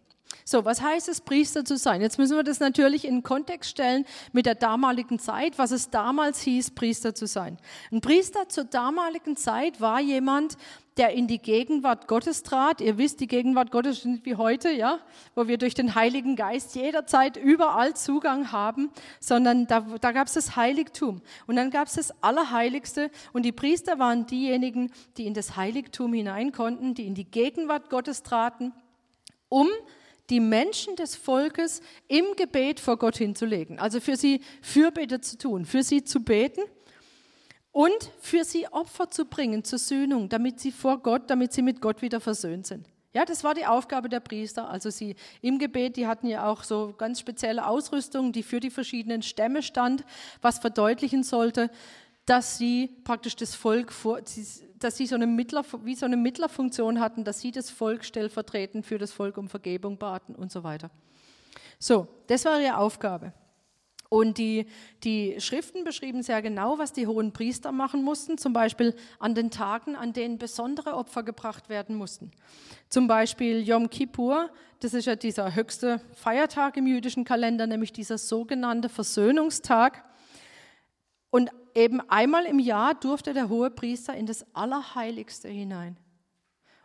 [0.43, 2.01] So, was heißt es, Priester zu sein?
[2.01, 6.41] Jetzt müssen wir das natürlich in Kontext stellen mit der damaligen Zeit, was es damals
[6.41, 7.57] hieß, Priester zu sein.
[7.91, 10.57] Ein Priester zur damaligen Zeit war jemand,
[10.97, 12.79] der in die Gegenwart Gottes trat.
[12.79, 14.99] Ihr wisst, die Gegenwart Gottes ist nicht wie heute, ja,
[15.35, 20.33] wo wir durch den Heiligen Geist jederzeit überall Zugang haben, sondern da, da gab es
[20.33, 21.21] das Heiligtum.
[21.47, 26.13] Und dann gab es das Allerheiligste und die Priester waren diejenigen, die in das Heiligtum
[26.13, 28.71] hinein konnten, die in die Gegenwart Gottes traten,
[29.49, 29.67] um
[30.29, 33.79] die Menschen des Volkes im Gebet vor Gott hinzulegen.
[33.79, 36.61] Also für sie Fürbitte zu tun, für sie zu beten
[37.75, 41.81] und für sie Opfer zu bringen zur Sühnung, damit sie vor Gott, damit sie mit
[41.81, 42.87] Gott wieder versöhnt sind.
[43.11, 44.69] Ja, das war die Aufgabe der Priester.
[44.69, 48.69] Also sie im Gebet, die hatten ja auch so ganz spezielle Ausrüstung, die für die
[48.69, 50.05] verschiedenen Stämme stand,
[50.41, 51.69] was verdeutlichen sollte,
[52.25, 57.01] dass sie praktisch das Volk vor, dass sie so eine Mittler, wie so eine Mittlerfunktion
[57.01, 60.91] hatten, dass sie das Volk stellvertretend für das Volk um Vergebung baten und so weiter.
[61.77, 63.33] So, das war ihre Aufgabe.
[64.15, 64.65] Und die,
[65.03, 69.51] die Schriften beschrieben sehr genau, was die hohen Priester machen mussten, zum Beispiel an den
[69.51, 72.31] Tagen, an denen besondere Opfer gebracht werden mussten.
[72.87, 74.49] Zum Beispiel Yom Kippur,
[74.79, 80.05] das ist ja dieser höchste Feiertag im jüdischen Kalender, nämlich dieser sogenannte Versöhnungstag.
[81.29, 85.97] Und eben einmal im Jahr durfte der hohe Priester in das Allerheiligste hinein.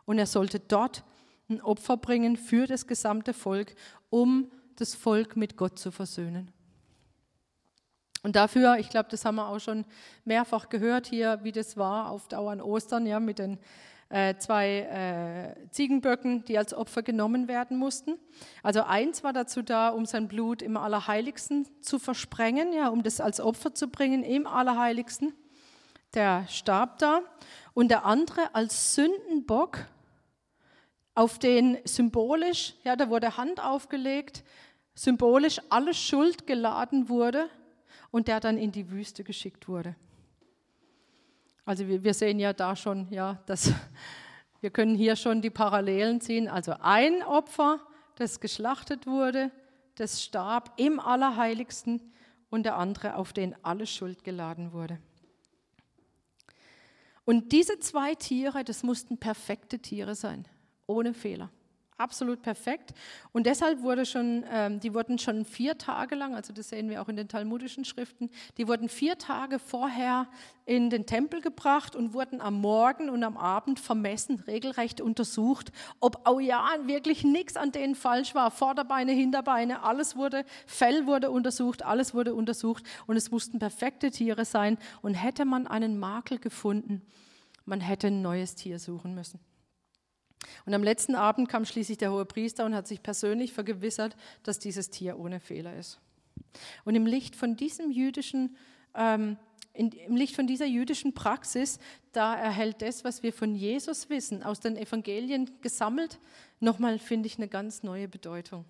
[0.04, 1.04] Und er sollte dort
[1.48, 3.76] ein Opfer bringen für das gesamte Volk,
[4.08, 6.50] um das Volk mit Gott zu versöhnen.
[8.22, 9.84] Und dafür, ich glaube, das haben wir auch schon
[10.24, 13.58] mehrfach gehört hier, wie das war auf Dauer an Ostern, ja, mit den
[14.10, 18.18] äh, zwei äh, Ziegenböcken, die als Opfer genommen werden mussten.
[18.62, 23.20] Also eins war dazu da, um sein Blut im Allerheiligsten zu versprengen, ja, um das
[23.20, 25.32] als Opfer zu bringen im Allerheiligsten.
[26.12, 27.20] Der starb da.
[27.72, 29.78] Und der andere als Sündenbock,
[31.14, 34.42] auf den symbolisch, ja, da wurde Hand aufgelegt,
[34.94, 37.48] symbolisch alle Schuld geladen wurde
[38.10, 39.94] und der dann in die Wüste geschickt wurde.
[41.64, 43.72] Also wir, sehen ja da schon, ja, dass
[44.60, 46.48] wir können hier schon die Parallelen ziehen.
[46.48, 47.80] Also ein Opfer,
[48.16, 49.50] das geschlachtet wurde,
[49.94, 52.12] das starb im Allerheiligsten
[52.50, 54.98] und der andere, auf den alle Schuld geladen wurde.
[57.24, 60.48] Und diese zwei Tiere, das mussten perfekte Tiere sein,
[60.86, 61.50] ohne Fehler
[62.00, 62.92] absolut perfekt.
[63.32, 67.02] Und deshalb wurde schon, ähm, die wurden schon vier Tage lang, also das sehen wir
[67.02, 70.28] auch in den talmudischen Schriften, die wurden vier Tage vorher
[70.64, 76.28] in den Tempel gebracht und wurden am Morgen und am Abend vermessen, regelrecht untersucht, ob,
[76.28, 78.50] oh ja, wirklich nichts an denen falsch war.
[78.50, 84.44] Vorderbeine, Hinterbeine, alles wurde, Fell wurde untersucht, alles wurde untersucht und es mussten perfekte Tiere
[84.44, 84.78] sein.
[85.02, 87.02] Und hätte man einen Makel gefunden,
[87.64, 89.40] man hätte ein neues Tier suchen müssen.
[90.66, 94.58] Und am letzten Abend kam schließlich der hohe Priester und hat sich persönlich vergewissert, dass
[94.58, 96.00] dieses Tier ohne Fehler ist.
[96.84, 98.56] Und im Licht von diesem jüdischen,
[98.94, 99.36] ähm,
[99.72, 101.78] in, im Licht von dieser jüdischen Praxis,
[102.12, 106.18] da erhält das, was wir von Jesus wissen, aus den Evangelien gesammelt,
[106.58, 108.64] nochmal, finde ich, eine ganz neue Bedeutung.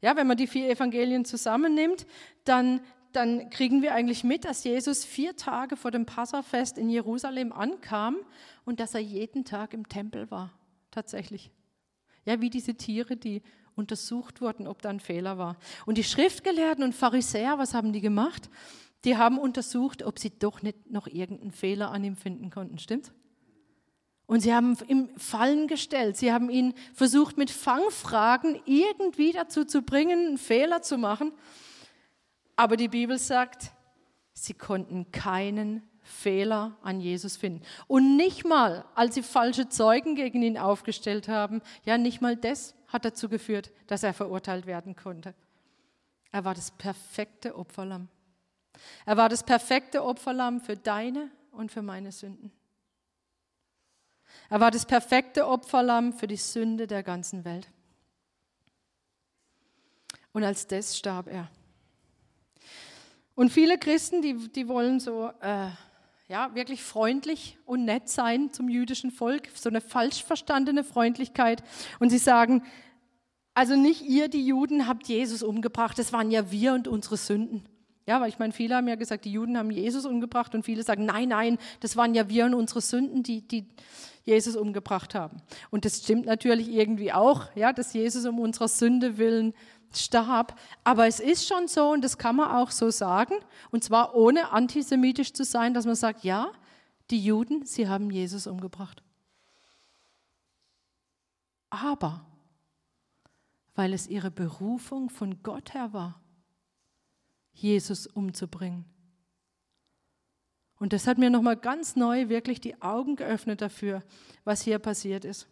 [0.00, 2.06] Ja, wenn man die vier Evangelien zusammennimmt,
[2.44, 2.80] dann,
[3.12, 8.16] dann kriegen wir eigentlich mit, dass Jesus vier Tage vor dem Passafest in Jerusalem ankam
[8.64, 10.57] und dass er jeden Tag im Tempel war
[10.98, 11.52] tatsächlich.
[12.24, 13.42] Ja, wie diese Tiere, die
[13.76, 15.56] untersucht wurden, ob da ein Fehler war.
[15.86, 18.50] Und die Schriftgelehrten und Pharisäer, was haben die gemacht?
[19.04, 22.78] Die haben untersucht, ob sie doch nicht noch irgendeinen Fehler an ihm finden konnten.
[22.78, 23.12] Stimmt?
[24.26, 26.16] Und sie haben ihm Fallen gestellt.
[26.16, 31.32] Sie haben ihn versucht, mit Fangfragen irgendwie dazu zu bringen, einen Fehler zu machen.
[32.56, 33.70] Aber die Bibel sagt,
[34.34, 37.62] sie konnten keinen Fehler an Jesus finden.
[37.86, 42.74] Und nicht mal, als sie falsche Zeugen gegen ihn aufgestellt haben, ja, nicht mal das
[42.88, 45.34] hat dazu geführt, dass er verurteilt werden konnte.
[46.32, 48.08] Er war das perfekte Opferlamm.
[49.04, 52.52] Er war das perfekte Opferlamm für deine und für meine Sünden.
[54.48, 57.68] Er war das perfekte Opferlamm für die Sünde der ganzen Welt.
[60.32, 61.50] Und als das starb er.
[63.34, 65.68] Und viele Christen, die, die wollen so, äh,
[66.28, 71.62] ja, wirklich freundlich und nett sein zum jüdischen Volk, so eine falsch verstandene Freundlichkeit.
[71.98, 72.62] Und sie sagen,
[73.54, 77.66] also nicht ihr, die Juden, habt Jesus umgebracht, das waren ja wir und unsere Sünden.
[78.06, 80.82] Ja, weil ich meine, viele haben ja gesagt, die Juden haben Jesus umgebracht und viele
[80.82, 83.66] sagen, nein, nein, das waren ja wir und unsere Sünden, die, die
[84.24, 85.42] Jesus umgebracht haben.
[85.70, 89.54] Und das stimmt natürlich irgendwie auch, ja, dass Jesus um unserer Sünde willen
[89.92, 90.58] starb.
[90.84, 93.34] Aber es ist schon so, und das kann man auch so sagen,
[93.70, 96.52] und zwar ohne antisemitisch zu sein, dass man sagt, ja,
[97.10, 99.02] die Juden, sie haben Jesus umgebracht.
[101.70, 102.24] Aber
[103.74, 106.20] weil es ihre Berufung von Gott her war,
[107.52, 108.84] Jesus umzubringen.
[110.78, 114.02] Und das hat mir nochmal ganz neu wirklich die Augen geöffnet dafür,
[114.44, 115.48] was hier passiert ist.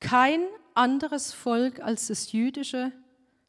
[0.00, 0.40] Kein
[0.74, 2.92] anderes Volk als das jüdische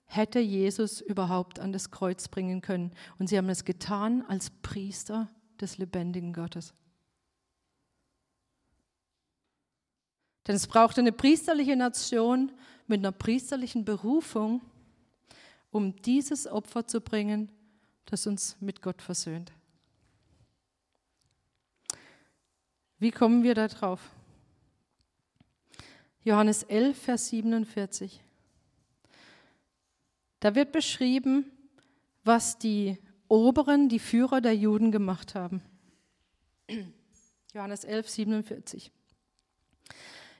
[0.06, 2.92] hätte Jesus überhaupt an das Kreuz bringen können.
[3.20, 6.74] Und sie haben es getan als Priester des lebendigen Gottes.
[10.48, 12.52] Denn es brauchte eine priesterliche Nation
[12.88, 14.62] mit einer priesterlichen Berufung,
[15.72, 17.52] um dieses Opfer zu bringen,
[18.06, 19.52] das uns mit Gott versöhnt.
[23.00, 24.15] Wie kommen wir da drauf?
[26.26, 28.20] Johannes 11, Vers 47.
[30.40, 31.46] Da wird beschrieben,
[32.24, 35.62] was die Oberen, die Führer der Juden gemacht haben.
[37.54, 38.92] Johannes 11, 47.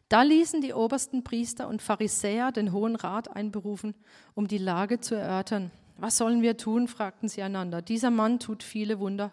[0.10, 3.94] Da ließen die obersten Priester und Pharisäer den Hohen Rat einberufen,
[4.34, 5.70] um die Lage zu erörtern.
[5.98, 6.88] Was sollen wir tun?
[6.88, 7.84] fragten sie einander.
[7.84, 9.32] Dieser Mann tut viele Wunder.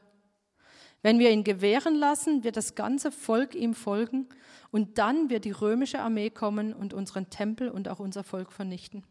[1.03, 4.29] Wenn wir ihn gewähren lassen, wird das ganze Volk ihm folgen
[4.71, 9.05] und dann wird die römische Armee kommen und unseren Tempel und auch unser Volk vernichten.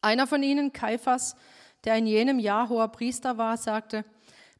[0.00, 1.36] Einer von ihnen, Kaiphas,
[1.84, 4.04] der in jenem Jahr hoher Priester war, sagte,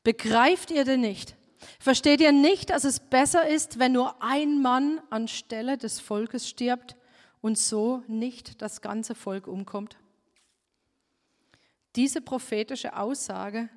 [0.03, 1.37] begreift ihr denn nicht?
[1.79, 6.97] Versteht ihr nicht, dass es besser ist, wenn nur ein Mann anstelle des Volkes stirbt
[7.41, 9.97] und so nicht das ganze Volk umkommt?
[11.95, 13.69] Diese prophetische Aussage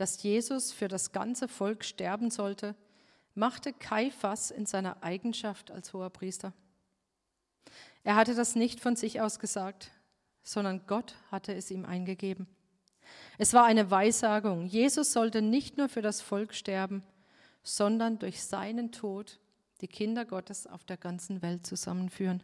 [0.00, 2.74] dass Jesus für das ganze Volk sterben sollte,
[3.34, 6.54] machte Kaiphas in seiner Eigenschaft als hoher Priester.
[8.02, 9.90] Er hatte das nicht von sich aus gesagt,
[10.42, 12.46] sondern Gott hatte es ihm eingegeben.
[13.36, 14.64] Es war eine Weissagung.
[14.64, 17.02] Jesus sollte nicht nur für das Volk sterben,
[17.62, 19.38] sondern durch seinen Tod
[19.82, 22.42] die Kinder Gottes auf der ganzen Welt zusammenführen.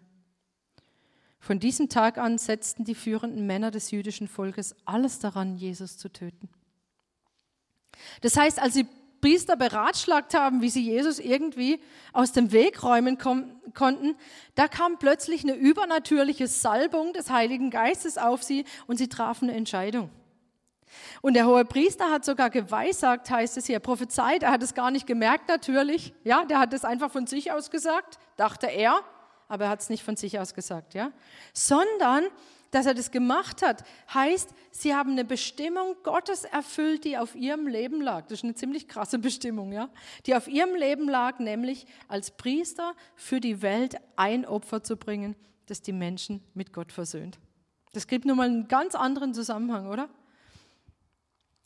[1.39, 6.11] Von diesem Tag an setzten die führenden Männer des jüdischen Volkes alles daran, Jesus zu
[6.13, 6.51] töten.
[8.21, 8.87] Das heißt, als die
[9.21, 11.81] Priester beratschlagt haben, wie sie Jesus irgendwie
[12.13, 14.15] aus dem Weg räumen konnten,
[14.55, 19.59] da kam plötzlich eine übernatürliche Salbung des Heiligen Geistes auf sie und sie trafen eine
[19.59, 20.11] Entscheidung.
[21.23, 24.91] Und der hohe Priester hat sogar geweissagt, heißt es hier, prophezeit, er hat es gar
[24.91, 29.01] nicht gemerkt natürlich, ja, der hat es einfach von sich aus gesagt, dachte er,
[29.49, 31.11] aber er hat es nicht von sich aus gesagt, ja,
[31.53, 32.25] sondern
[32.71, 37.67] dass er das gemacht hat, heißt, sie haben eine Bestimmung Gottes erfüllt, die auf ihrem
[37.67, 38.23] Leben lag.
[38.23, 39.89] Das ist eine ziemlich krasse Bestimmung, ja?
[40.27, 45.37] Die auf ihrem Leben lag, nämlich als Priester für die Welt ein Opfer zu bringen,
[45.67, 47.39] das die Menschen mit Gott versöhnt.
[47.93, 50.09] Das gibt nun mal einen ganz anderen Zusammenhang, oder?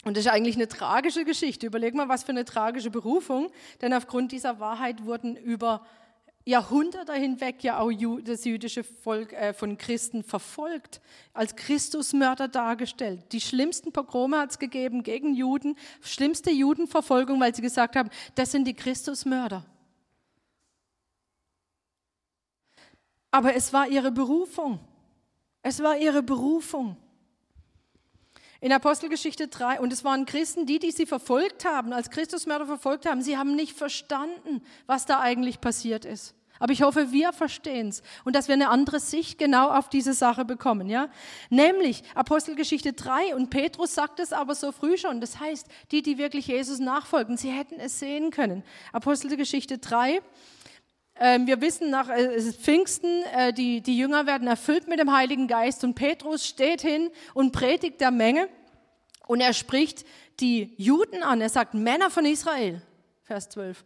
[0.05, 1.67] Und das ist eigentlich eine tragische Geschichte.
[1.67, 3.51] Überleg mal, was für eine tragische Berufung,
[3.83, 5.85] denn aufgrund dieser Wahrheit wurden über
[6.45, 7.91] Jahrhunderte hinweg ja auch
[8.23, 11.01] das jüdische Volk äh, von Christen verfolgt,
[11.35, 13.33] als Christusmörder dargestellt.
[13.33, 18.53] Die schlimmsten Pogrome hat es gegeben gegen Juden, schlimmste Judenverfolgung, weil sie gesagt haben, das
[18.53, 19.67] sind die Christusmörder.
[23.31, 24.81] Aber es war ihre Berufung.
[25.63, 26.97] Es war ihre Berufung.
[28.61, 33.07] In Apostelgeschichte 3, und es waren Christen, die, die sie verfolgt haben, als Christusmörder verfolgt
[33.07, 36.35] haben, sie haben nicht verstanden, was da eigentlich passiert ist.
[36.59, 40.13] Aber ich hoffe, wir verstehen es und dass wir eine andere Sicht genau auf diese
[40.13, 41.09] Sache bekommen, ja?
[41.49, 45.23] Nämlich Apostelgeschichte 3 und Petrus sagt es aber so früh schon.
[45.23, 48.63] Das heißt, die, die wirklich Jesus nachfolgen, sie hätten es sehen können.
[48.93, 50.21] Apostelgeschichte 3, ähm,
[51.21, 55.85] wir wissen nach äh, Pfingsten, äh, die, die Jünger werden erfüllt mit dem Heiligen Geist
[55.85, 58.49] und Petrus steht hin und predigt der Menge
[59.27, 60.07] und er spricht
[60.41, 61.43] die Juden an.
[61.43, 62.81] Er sagt, Männer von Israel,
[63.25, 63.85] Vers 12.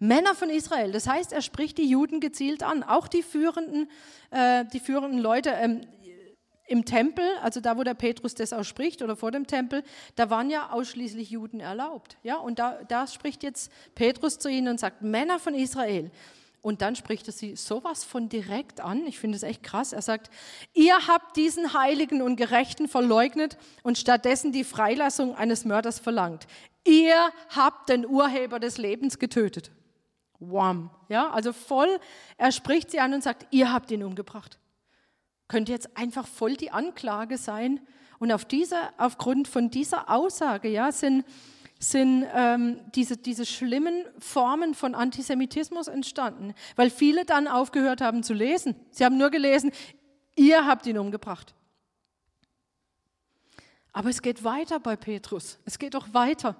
[0.00, 0.90] Männer von Israel.
[0.90, 3.88] Das heißt, er spricht die Juden gezielt an, auch die führenden,
[4.30, 5.82] äh, die führenden Leute ähm,
[6.66, 9.84] im Tempel, also da, wo der Petrus das auch spricht oder vor dem Tempel,
[10.16, 12.16] da waren ja ausschließlich Juden erlaubt.
[12.22, 16.10] Ja, und da, da spricht jetzt Petrus zu ihnen und sagt, Männer von Israel.
[16.64, 19.06] Und dann spricht er sie sowas von direkt an.
[19.06, 19.92] Ich finde es echt krass.
[19.92, 20.30] Er sagt,
[20.72, 26.46] ihr habt diesen Heiligen und Gerechten verleugnet und stattdessen die Freilassung eines Mörders verlangt.
[26.86, 29.72] Ihr habt den Urheber des Lebens getötet.
[30.38, 30.88] Wham.
[31.10, 32.00] Ja, also voll,
[32.38, 34.58] er spricht sie an und sagt, ihr habt ihn umgebracht.
[35.48, 37.78] Könnte jetzt einfach voll die Anklage sein.
[38.18, 41.26] Und auf diese, aufgrund von dieser Aussage ja, sind,
[41.78, 48.32] sind ähm, diese, diese schlimmen Formen von Antisemitismus entstanden, weil viele dann aufgehört haben zu
[48.32, 48.74] lesen.
[48.90, 49.72] Sie haben nur gelesen,
[50.36, 51.54] ihr habt ihn umgebracht.
[53.92, 55.58] Aber es geht weiter bei Petrus.
[55.64, 56.56] Es geht doch weiter.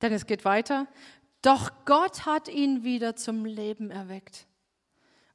[0.00, 0.86] Denn es geht weiter.
[1.42, 4.46] Doch Gott hat ihn wieder zum Leben erweckt.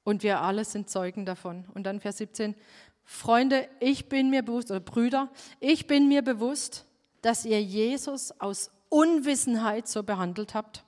[0.03, 1.65] Und wir alle sind Zeugen davon.
[1.73, 2.55] Und dann Vers 17.
[3.03, 6.85] Freunde, ich bin mir bewusst, oder Brüder, ich bin mir bewusst,
[7.23, 10.85] dass ihr Jesus aus Unwissenheit so behandelt habt.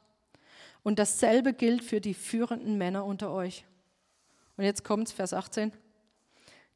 [0.84, 3.66] Und dasselbe gilt für die führenden Männer unter euch.
[4.56, 5.74] Und jetzt kommt Vers 18.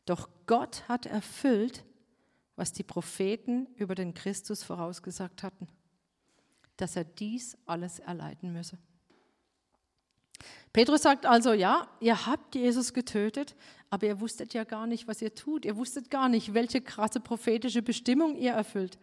[0.08, 1.84] Doch Gott hat erfüllt,
[2.56, 5.67] was die Propheten über den Christus vorausgesagt hatten
[6.79, 8.77] dass er dies alles erleiden müsse.
[10.71, 13.56] Petrus sagt also, ja, ihr habt Jesus getötet,
[13.90, 15.65] aber ihr wusstet ja gar nicht, was ihr tut.
[15.65, 18.98] Ihr wusstet gar nicht, welche krasse prophetische Bestimmung ihr erfüllt.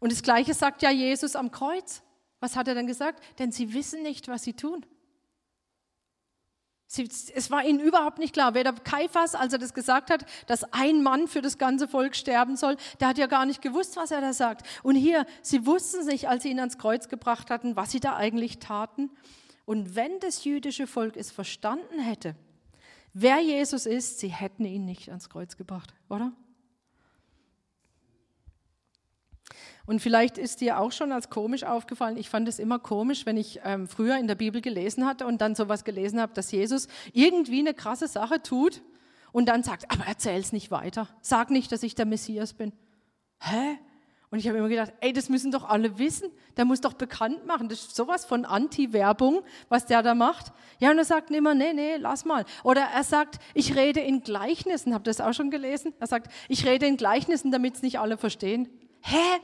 [0.00, 2.02] Und das Gleiche sagt ja Jesus am Kreuz.
[2.40, 3.22] Was hat er dann gesagt?
[3.38, 4.84] Denn sie wissen nicht, was sie tun.
[6.86, 8.54] Sie, es war ihnen überhaupt nicht klar.
[8.54, 12.56] Weder Kaiphas, als er das gesagt hat, dass ein Mann für das ganze Volk sterben
[12.56, 14.66] soll, der hat ja gar nicht gewusst, was er da sagt.
[14.82, 18.16] Und hier, sie wussten nicht, als sie ihn ans Kreuz gebracht hatten, was sie da
[18.16, 19.10] eigentlich taten.
[19.66, 22.34] Und wenn das jüdische Volk es verstanden hätte,
[23.12, 26.32] wer Jesus ist, sie hätten ihn nicht ans Kreuz gebracht, oder?
[29.90, 32.16] Und vielleicht ist dir auch schon als komisch aufgefallen.
[32.16, 35.40] Ich fand es immer komisch, wenn ich ähm, früher in der Bibel gelesen hatte und
[35.40, 38.82] dann sowas gelesen habe, dass Jesus irgendwie eine krasse Sache tut
[39.32, 41.08] und dann sagt, aber erzähl es nicht weiter.
[41.22, 42.72] Sag nicht, dass ich der Messias bin.
[43.40, 43.80] Hä?
[44.30, 46.30] Und ich habe immer gedacht, ey, das müssen doch alle wissen.
[46.56, 47.68] Der muss doch bekannt machen.
[47.68, 50.52] Das ist sowas von Anti-Werbung, was der da macht.
[50.78, 52.44] Ja, und er sagt immer, nee, nee, lass mal.
[52.62, 54.94] Oder er sagt, ich rede in Gleichnissen.
[54.94, 55.94] Habt ihr das auch schon gelesen?
[55.98, 58.68] Er sagt, ich rede in Gleichnissen, damit es nicht alle verstehen.
[59.00, 59.40] Hä?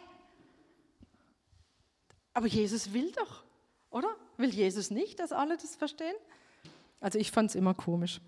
[2.37, 3.45] Aber Jesus will doch,
[3.89, 4.14] oder?
[4.37, 6.14] Will Jesus nicht, dass alle das verstehen?
[7.01, 8.20] Also ich fand es immer komisch.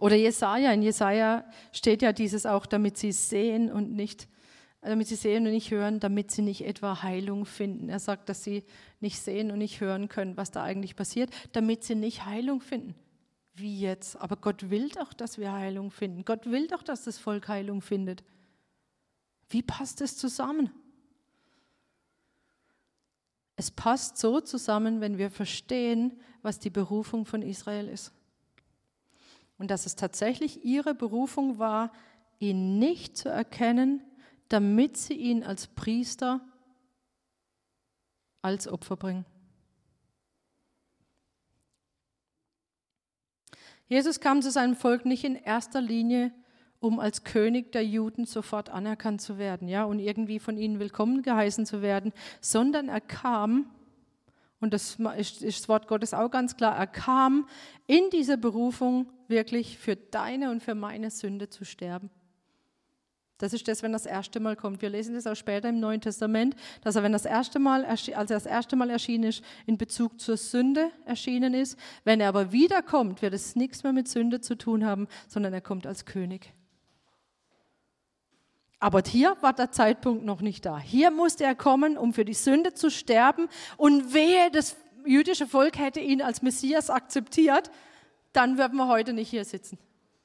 [0.00, 4.26] Oder Jesaja, in Jesaja steht ja dieses auch, damit sie sehen und nicht,
[4.80, 7.88] damit sie sehen und nicht hören, damit sie nicht etwa Heilung finden.
[7.88, 8.64] Er sagt, dass sie
[8.98, 12.96] nicht sehen und nicht hören können, was da eigentlich passiert, damit sie nicht Heilung finden.
[13.54, 14.16] Wie jetzt?
[14.16, 16.24] Aber Gott will doch, dass wir Heilung finden.
[16.24, 18.24] Gott will doch, dass das Volk Heilung findet.
[19.48, 20.72] Wie passt es zusammen?
[23.58, 28.12] Es passt so zusammen, wenn wir verstehen, was die Berufung von Israel ist.
[29.58, 31.92] Und dass es tatsächlich ihre Berufung war,
[32.38, 34.00] ihn nicht zu erkennen,
[34.48, 36.40] damit sie ihn als Priester
[38.42, 39.26] als Opfer bringen.
[43.88, 46.32] Jesus kam zu seinem Volk nicht in erster Linie,
[46.80, 51.22] um als König der Juden sofort anerkannt zu werden, ja, und irgendwie von ihnen willkommen
[51.22, 53.70] geheißen zu werden, sondern er kam,
[54.60, 57.48] und das ist das Wort Gottes auch ganz klar, er kam
[57.86, 62.10] in diese Berufung wirklich für deine und für meine Sünde zu sterben.
[63.38, 64.82] Das ist das, wenn das erste Mal kommt.
[64.82, 68.08] Wir lesen das auch später im Neuen Testament, dass er, wenn das erste Mal, als
[68.08, 71.78] er das erste Mal erschienen ist, in Bezug zur Sünde erschienen ist.
[72.02, 75.60] Wenn er aber wiederkommt, wird es nichts mehr mit Sünde zu tun haben, sondern er
[75.60, 76.52] kommt als König.
[78.80, 80.78] Aber hier war der Zeitpunkt noch nicht da.
[80.78, 83.48] Hier musste er kommen, um für die Sünde zu sterben.
[83.76, 87.70] Und wehe, das jüdische Volk hätte ihn als Messias akzeptiert,
[88.32, 89.78] dann würden wir heute nicht hier sitzen.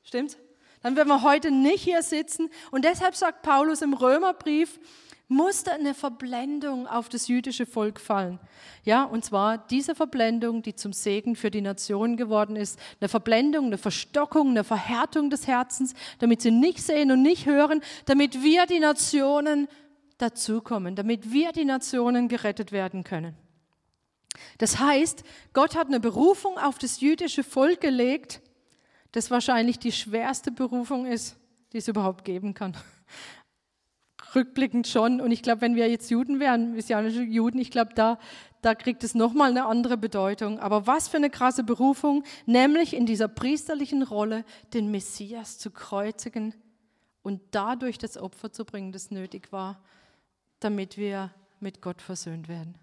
[0.03, 0.37] Stimmt's?
[0.81, 2.49] Dann würden wir heute nicht hier sitzen.
[2.69, 4.79] Und deshalb sagt Paulus im Römerbrief,
[5.27, 8.39] musste eine Verblendung auf das jüdische Volk fallen.
[8.83, 12.79] Ja, und zwar diese Verblendung, die zum Segen für die Nation geworden ist.
[12.99, 17.81] Eine Verblendung, eine Verstockung, eine Verhärtung des Herzens, damit sie nicht sehen und nicht hören,
[18.05, 19.67] damit wir die Nationen
[20.17, 23.35] dazukommen, damit wir die Nationen gerettet werden können.
[24.57, 28.41] Das heißt, Gott hat eine Berufung auf das jüdische Volk gelegt,
[29.11, 31.37] das wahrscheinlich die schwerste Berufung ist,
[31.71, 32.75] die es überhaupt geben kann
[34.35, 35.21] rückblickend schon.
[35.21, 38.19] Und ich glaube, wenn wir jetzt Juden wären, messianische Juden, ich glaube, da,
[38.61, 40.59] da kriegt es nochmal eine andere Bedeutung.
[40.59, 46.53] Aber was für eine krasse Berufung, nämlich in dieser priesterlichen Rolle den Messias zu kreuzigen
[47.21, 49.81] und dadurch das Opfer zu bringen, das nötig war,
[50.59, 52.75] damit wir mit Gott versöhnt werden.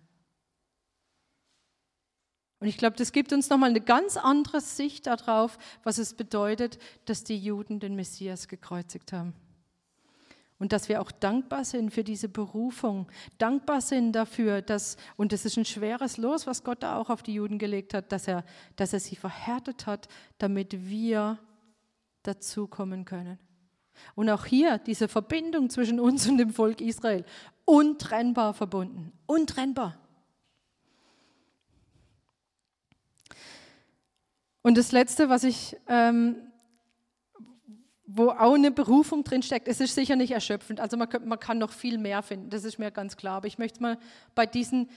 [2.60, 6.78] Und ich glaube, das gibt uns nochmal eine ganz andere Sicht darauf, was es bedeutet,
[7.06, 9.34] dass die Juden den Messias gekreuzigt haben.
[10.60, 13.08] Und dass wir auch dankbar sind für diese Berufung,
[13.38, 17.22] dankbar sind dafür, dass, und das ist ein schweres Los, was Gott da auch auf
[17.22, 18.44] die Juden gelegt hat, dass er,
[18.76, 20.06] dass er sie verhärtet hat,
[20.36, 21.38] damit wir
[22.22, 23.38] dazukommen können.
[24.14, 27.24] Und auch hier diese Verbindung zwischen uns und dem Volk Israel,
[27.64, 29.98] untrennbar verbunden, untrennbar.
[34.60, 36.49] Und das Letzte, was ich ähm,
[38.12, 39.68] wo auch eine Berufung drin steckt.
[39.68, 42.64] Es ist sicher nicht erschöpfend, also man, kann, man kann noch viel mehr finden, das
[42.64, 43.36] ist mir ganz klar.
[43.36, 43.98] Aber ich möchte mal
[44.34, 44.88] bei diesen,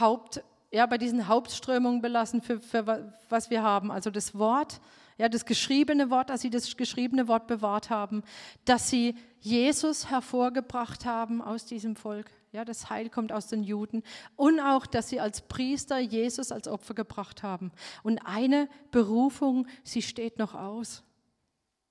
[0.00, 3.90] Haupt, ja, bei diesen Hauptströmungen belassen, für, für was wir haben.
[3.90, 4.80] Also das Wort,
[5.18, 8.22] ja, das geschriebene Wort, dass sie das geschriebene Wort bewahrt haben,
[8.64, 12.30] dass sie Jesus hervorgebracht haben aus diesem Volk.
[12.52, 14.02] Ja, das Heil kommt aus den Juden.
[14.36, 17.72] Und auch, dass sie als Priester Jesus als Opfer gebracht haben.
[18.02, 21.02] Und eine Berufung, sie steht noch aus.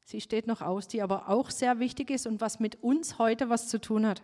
[0.03, 3.49] Sie steht noch aus, die aber auch sehr wichtig ist und was mit uns heute
[3.49, 4.21] was zu tun hat.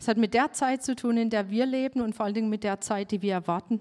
[0.00, 2.50] Es hat mit der Zeit zu tun, in der wir leben und vor allen Dingen
[2.50, 3.80] mit der Zeit, die wir erwarten.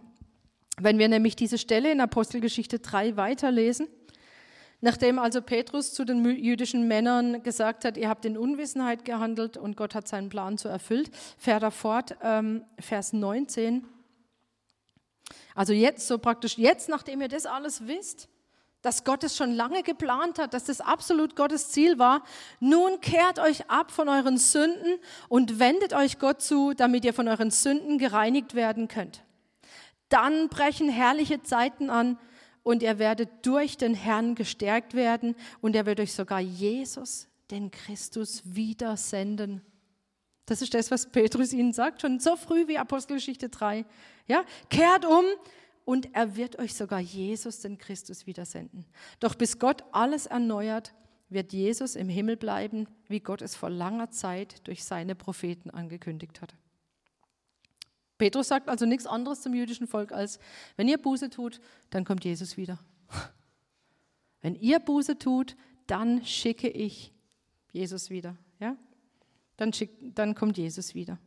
[0.80, 3.88] Wenn wir nämlich diese Stelle in Apostelgeschichte 3 weiterlesen,
[4.82, 9.78] nachdem also Petrus zu den jüdischen Männern gesagt hat, ihr habt in Unwissenheit gehandelt und
[9.78, 13.86] Gott hat seinen Plan so erfüllt, fährt er fort, ähm, Vers 19.
[15.55, 18.30] Also jetzt, so praktisch jetzt, nachdem ihr das alles wisst,
[18.82, 22.23] dass Gott es schon lange geplant hat, dass das absolut Gottes Ziel war.
[22.59, 24.99] Nun kehrt euch ab von euren Sünden
[25.30, 29.23] und wendet euch Gott zu, damit ihr von euren Sünden gereinigt werden könnt.
[30.09, 32.17] Dann brechen herrliche Zeiten an
[32.63, 37.71] und ihr werdet durch den Herrn gestärkt werden und er wird euch sogar Jesus, den
[37.71, 39.61] Christus, wieder senden.
[40.45, 43.86] Das ist das, was Petrus ihnen sagt, schon so früh wie Apostelgeschichte 3.
[44.28, 45.25] Ja, kehrt um
[45.88, 48.85] und er wird euch sogar Jesus, den Christus, wieder senden.
[49.21, 50.93] Doch bis Gott alles erneuert,
[51.29, 56.41] wird Jesus im Himmel bleiben, wie Gott es vor langer Zeit durch seine Propheten angekündigt
[56.41, 56.55] hat.
[58.17, 60.39] Petrus sagt also nichts anderes zum jüdischen Volk als,
[60.75, 62.79] wenn ihr Buße tut, dann kommt Jesus wieder.
[64.41, 65.55] Wenn ihr Buße tut,
[65.88, 67.13] dann schicke ich
[67.71, 68.35] Jesus wieder.
[68.59, 68.75] Ja?
[69.55, 71.17] Dann, schick, dann kommt Jesus wieder.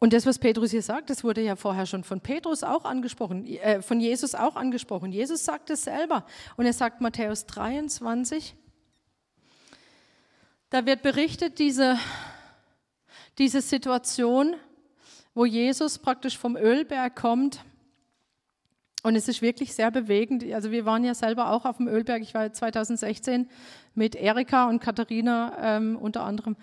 [0.00, 3.46] Und das, was Petrus hier sagt, das wurde ja vorher schon von Petrus auch angesprochen,
[3.46, 5.12] äh, von Jesus auch angesprochen.
[5.12, 6.24] Jesus sagt es selber.
[6.56, 8.54] Und er sagt Matthäus 23,
[10.70, 11.98] da wird berichtet, diese
[13.38, 14.56] diese Situation,
[15.32, 17.64] wo Jesus praktisch vom Ölberg kommt.
[19.04, 20.44] Und es ist wirklich sehr bewegend.
[20.52, 22.20] Also wir waren ja selber auch auf dem Ölberg.
[22.22, 23.48] Ich war 2016
[23.94, 26.56] mit Erika und Katharina ähm, unter anderem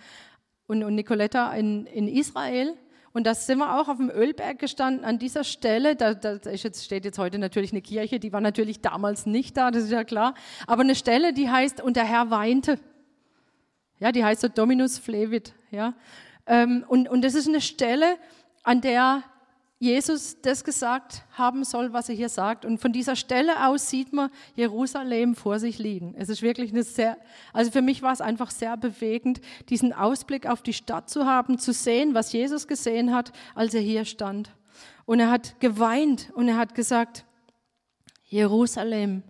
[0.67, 2.73] und, und Nicoletta in, in Israel.
[3.15, 5.95] Und da sind wir auch auf dem Ölberg gestanden, an dieser Stelle.
[5.95, 9.71] Da, da jetzt, steht jetzt heute natürlich eine Kirche, die war natürlich damals nicht da,
[9.71, 10.33] das ist ja klar.
[10.67, 12.77] Aber eine Stelle, die heißt, und der Herr weinte.
[13.99, 15.53] Ja, die heißt so Dominus Flevit.
[15.71, 15.93] Ja.
[16.45, 18.17] Ähm, und, und das ist eine Stelle,
[18.63, 19.23] an der
[19.77, 22.63] Jesus das gesagt haben soll, was er hier sagt.
[22.63, 26.15] Und von dieser Stelle aus sieht man Jerusalem vor sich liegen.
[26.17, 27.17] Es ist wirklich eine sehr,
[27.51, 31.59] also für mich war es einfach sehr bewegend, diesen Ausblick auf die Stadt zu haben,
[31.59, 34.55] zu sehen, was Jesus gesehen hat, als er hier stand.
[35.05, 37.25] Und er hat geweint und er hat gesagt,
[38.23, 39.23] Jerusalem,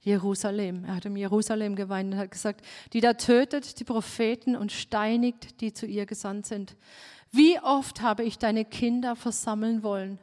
[0.00, 0.84] Jerusalem.
[0.84, 5.60] Er hat im Jerusalem geweint und hat gesagt, die da tötet die Propheten und steinigt,
[5.60, 6.76] die zu ihr gesandt sind.
[7.36, 10.18] Wie oft habe ich deine Kinder versammeln wollen,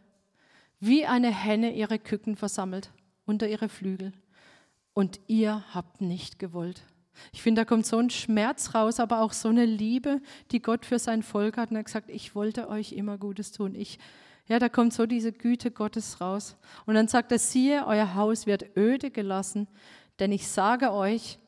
[0.79, 2.91] wie eine Henne ihre Küken versammelt
[3.25, 4.13] unter ihre Flügel.
[4.93, 6.81] Und ihr habt nicht gewollt.
[7.31, 10.85] Ich finde, da kommt so ein Schmerz raus, aber auch so eine Liebe, die Gott
[10.87, 11.69] für sein Volk hat.
[11.69, 13.75] Und er hat gesagt, ich wollte euch immer Gutes tun.
[13.75, 13.99] Ich
[14.47, 16.57] ja, da kommt so diese Güte Gottes raus.
[16.85, 19.67] Und dann sagt er, siehe, euer Haus wird öde gelassen,
[20.19, 21.39] denn ich sage euch,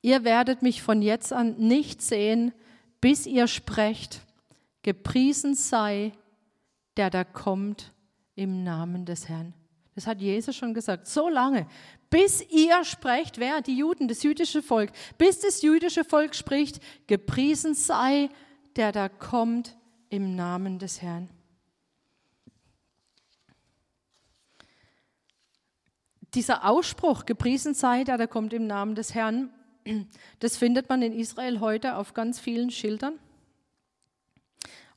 [0.00, 2.52] ihr werdet mich von jetzt an nicht sehen,
[3.00, 4.22] bis ihr sprecht,
[4.82, 6.12] gepriesen sei,
[6.96, 7.92] der da kommt
[8.34, 9.54] im Namen des Herrn.
[9.94, 11.06] Das hat Jesus schon gesagt.
[11.06, 11.66] So lange,
[12.08, 13.60] bis ihr sprecht, wer?
[13.60, 14.90] Die Juden, das jüdische Volk.
[15.18, 18.30] Bis das jüdische Volk spricht, gepriesen sei,
[18.76, 19.76] der da kommt
[20.08, 21.28] im Namen des Herrn.
[26.34, 29.50] dieser Ausspruch, gepriesen sei der, der kommt im Namen des Herrn,
[30.40, 33.18] das findet man in Israel heute auf ganz vielen Schildern.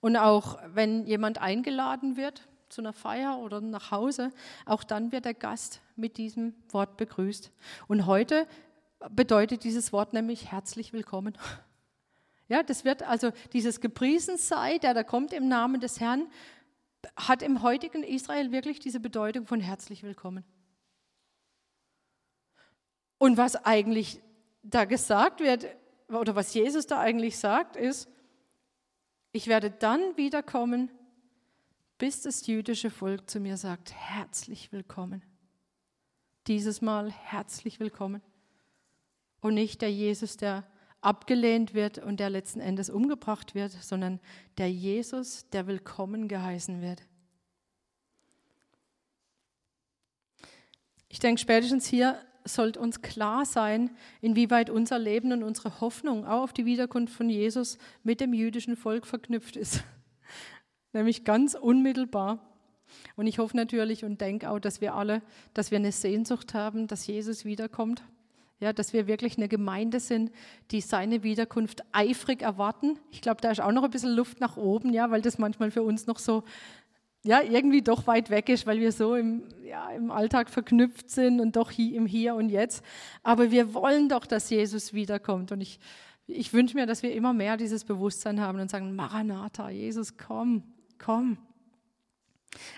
[0.06, 4.30] Und auch wenn jemand eingeladen wird zu einer Feier oder nach Hause,
[4.68, 7.52] auch dann wird der Gast mit diesem Wort begrüßt.
[7.88, 8.46] Und heute
[9.10, 11.36] bedeutet dieses Wort nämlich herzlich willkommen.
[12.48, 16.28] Ja, das wird also dieses gepriesen sei, der da kommt im Namen des Herrn,
[17.16, 20.44] hat im heutigen Israel wirklich diese Bedeutung von herzlich willkommen.
[23.18, 24.22] Und was eigentlich
[24.62, 25.66] da gesagt wird,
[26.08, 28.08] oder was Jesus da eigentlich sagt, ist,
[29.36, 30.90] ich werde dann wiederkommen,
[31.98, 35.24] bis das jüdische Volk zu mir sagt, herzlich willkommen.
[36.48, 38.22] Dieses Mal herzlich willkommen.
[39.42, 40.64] Und nicht der Jesus, der
[41.02, 44.22] abgelehnt wird und der letzten Endes umgebracht wird, sondern
[44.58, 47.02] der Jesus, der willkommen geheißen wird.
[51.10, 53.90] Ich denke, spätestens hier sollte uns klar sein,
[54.22, 58.78] inwieweit unser Leben und unsere Hoffnung auch auf die Wiederkunft von Jesus mit dem jüdischen
[58.78, 59.84] Volk verknüpft ist.
[60.94, 62.40] Nämlich ganz unmittelbar.
[63.16, 65.22] Und ich hoffe natürlich und denke auch, dass wir alle,
[65.54, 68.04] dass wir eine Sehnsucht haben, dass Jesus wiederkommt.
[68.62, 70.32] Ja, dass wir wirklich eine Gemeinde sind,
[70.72, 72.98] die seine Wiederkunft eifrig erwarten.
[73.12, 75.72] Ich glaube, da ist auch noch ein bisschen Luft nach oben, ja, weil das manchmal
[75.72, 76.46] für uns noch so
[77.26, 81.40] ja, irgendwie doch weit weg ist, weil wir so im, ja, im Alltag verknüpft sind
[81.42, 82.86] und doch hier, im Hier und Jetzt.
[83.24, 85.52] Aber wir wollen doch, dass Jesus wiederkommt.
[85.52, 85.80] Und ich,
[86.28, 90.64] ich wünsche mir, dass wir immer mehr dieses Bewusstsein haben und sagen, Maranatha, Jesus, komm,
[91.00, 91.38] komm.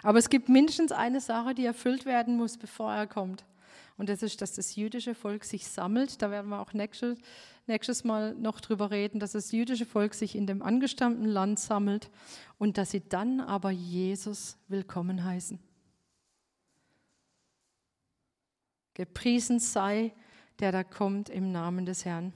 [0.02, 3.44] Aber es gibt mindestens eine Sache, die erfüllt werden muss, bevor er kommt.
[3.98, 6.22] Und das ist, dass das jüdische Volk sich sammelt.
[6.22, 7.18] Da werden wir auch nächstes,
[7.66, 12.12] nächstes Mal noch drüber reden, dass das jüdische Volk sich in dem angestammten Land sammelt
[12.60, 15.60] und dass sie dann aber Jesus willkommen heißen.
[18.94, 20.14] Gepriesen sei,
[20.60, 22.34] der da kommt im Namen des Herrn.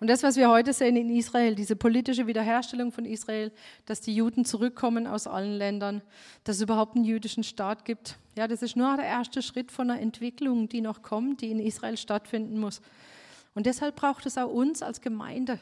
[0.00, 3.52] Und das, was wir heute sehen in Israel, diese politische Wiederherstellung von Israel,
[3.84, 6.02] dass die Juden zurückkommen aus allen Ländern,
[6.44, 9.90] dass es überhaupt einen jüdischen Staat gibt, ja, das ist nur der erste Schritt von
[9.90, 12.82] einer Entwicklung, die noch kommt, die in Israel stattfinden muss.
[13.54, 15.58] Und deshalb braucht es auch uns als Gemeinde,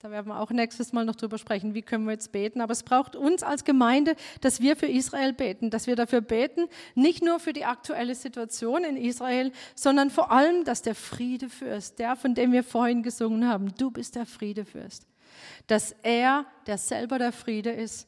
[0.00, 2.60] da werden wir auch nächstes Mal noch drüber sprechen, wie können wir jetzt beten.
[2.60, 6.68] Aber es braucht uns als Gemeinde, dass wir für Israel beten, dass wir dafür beten,
[6.94, 12.14] nicht nur für die aktuelle Situation in Israel, sondern vor allem, dass der Friedefürst, der,
[12.14, 15.08] von dem wir vorhin gesungen haben, du bist der Friedefürst,
[15.66, 18.06] dass er, der selber der Friede ist,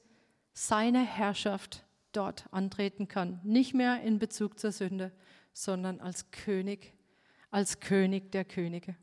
[0.52, 3.40] seine Herrschaft dort antreten kann.
[3.42, 5.10] Nicht mehr in Bezug zur Sünde,
[5.52, 6.94] sondern als König,
[7.50, 8.94] als König der Könige.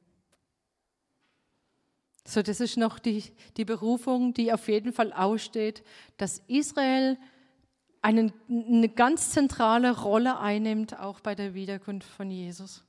[2.30, 3.24] So, das ist noch die,
[3.56, 5.82] die Berufung, die auf jeden Fall aussteht,
[6.18, 7.18] dass Israel
[8.02, 12.84] einen, eine ganz zentrale Rolle einnimmt, auch bei der Wiederkunft von Jesus.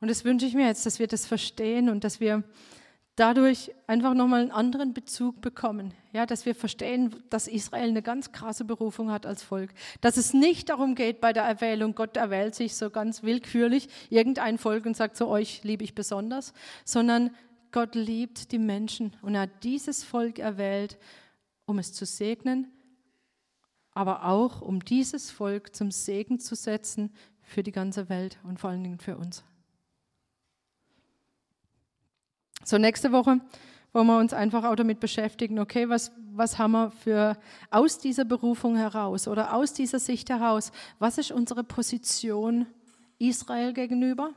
[0.00, 2.44] Und das wünsche ich mir jetzt, dass wir das verstehen und dass wir
[3.18, 5.92] dadurch einfach nochmal einen anderen Bezug bekommen.
[6.12, 9.70] Ja, dass wir verstehen, dass Israel eine ganz krasse Berufung hat als Volk.
[10.00, 14.56] Dass es nicht darum geht bei der Erwählung, Gott erwählt sich so ganz willkürlich irgendein
[14.56, 16.52] Volk und sagt, so euch liebe ich besonders,
[16.84, 17.34] sondern
[17.72, 20.96] Gott liebt die Menschen und er hat dieses Volk erwählt,
[21.66, 22.72] um es zu segnen,
[23.92, 27.12] aber auch um dieses Volk zum Segen zu setzen
[27.42, 29.44] für die ganze Welt und vor allen Dingen für uns.
[32.64, 33.40] So, nächste Woche
[33.92, 37.36] wollen wir uns einfach auch damit beschäftigen, okay, was, was haben wir für
[37.70, 42.66] aus dieser Berufung heraus oder aus dieser Sicht heraus, was ist unsere Position
[43.18, 44.30] Israel gegenüber?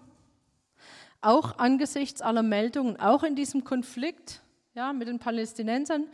[1.21, 4.41] Auch angesichts aller Meldungen, auch in diesem Konflikt
[4.73, 6.07] ja, mit den Palästinensern,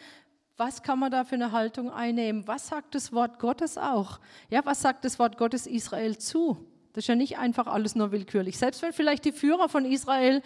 [0.57, 2.47] was kann man da für eine Haltung einnehmen?
[2.47, 4.19] Was sagt das Wort Gottes auch?
[4.49, 6.57] Ja, was sagt das Wort Gottes Israel zu?
[6.93, 8.57] Das ist ja nicht einfach alles nur willkürlich.
[8.57, 10.41] Selbst wenn vielleicht die Führer von Israel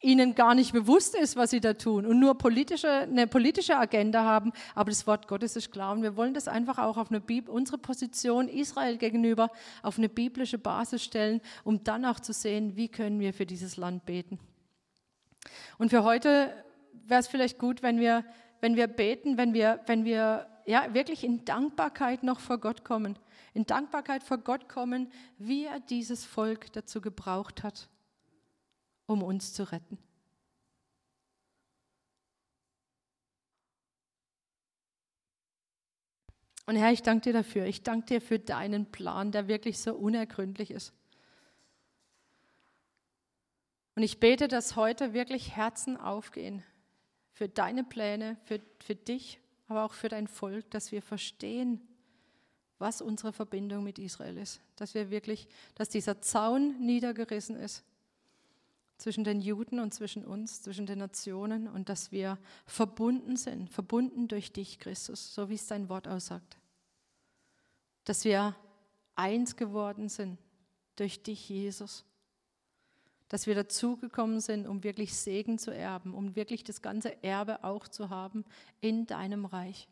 [0.00, 4.24] ihnen gar nicht bewusst ist, was sie da tun und nur politische, eine politische Agenda
[4.24, 4.52] haben.
[4.74, 7.48] Aber das Wort Gottes ist klar und wir wollen das einfach auch auf eine Bib
[7.48, 9.50] unsere Position Israel gegenüber
[9.82, 13.76] auf eine biblische Basis stellen, um dann auch zu sehen, wie können wir für dieses
[13.76, 14.38] Land beten.
[15.78, 16.52] Und für heute
[17.06, 18.24] wäre es vielleicht gut, wenn wir,
[18.60, 23.18] wenn wir beten, wenn wir, wenn wir ja, wirklich in Dankbarkeit noch vor Gott kommen.
[23.52, 27.88] In Dankbarkeit vor Gott kommen, wie er dieses Volk dazu gebraucht hat
[29.10, 29.98] um uns zu retten.
[36.66, 37.66] Und Herr, ich danke dir dafür.
[37.66, 40.92] Ich danke dir für deinen Plan, der wirklich so unergründlich ist.
[43.96, 46.62] Und ich bete, dass heute wirklich Herzen aufgehen
[47.32, 51.80] für deine Pläne, für, für dich, aber auch für dein Volk, dass wir verstehen,
[52.78, 54.60] was unsere Verbindung mit Israel ist.
[54.76, 57.84] Dass wir wirklich, dass dieser Zaun niedergerissen ist
[59.00, 64.28] zwischen den Juden und zwischen uns, zwischen den Nationen und dass wir verbunden sind, verbunden
[64.28, 66.58] durch dich, Christus, so wie es dein Wort aussagt.
[68.04, 68.54] Dass wir
[69.14, 70.38] eins geworden sind
[70.96, 72.04] durch dich, Jesus.
[73.28, 77.88] Dass wir dazugekommen sind, um wirklich Segen zu erben, um wirklich das ganze Erbe auch
[77.88, 78.44] zu haben
[78.80, 79.88] in deinem Reich.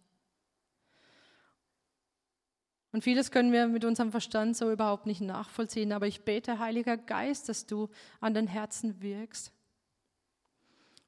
[2.99, 6.96] Und vieles können wir mit unserem Verstand so überhaupt nicht nachvollziehen, aber ich bete, Heiliger
[6.96, 7.88] Geist, dass du
[8.18, 9.53] an den Herzen wirkst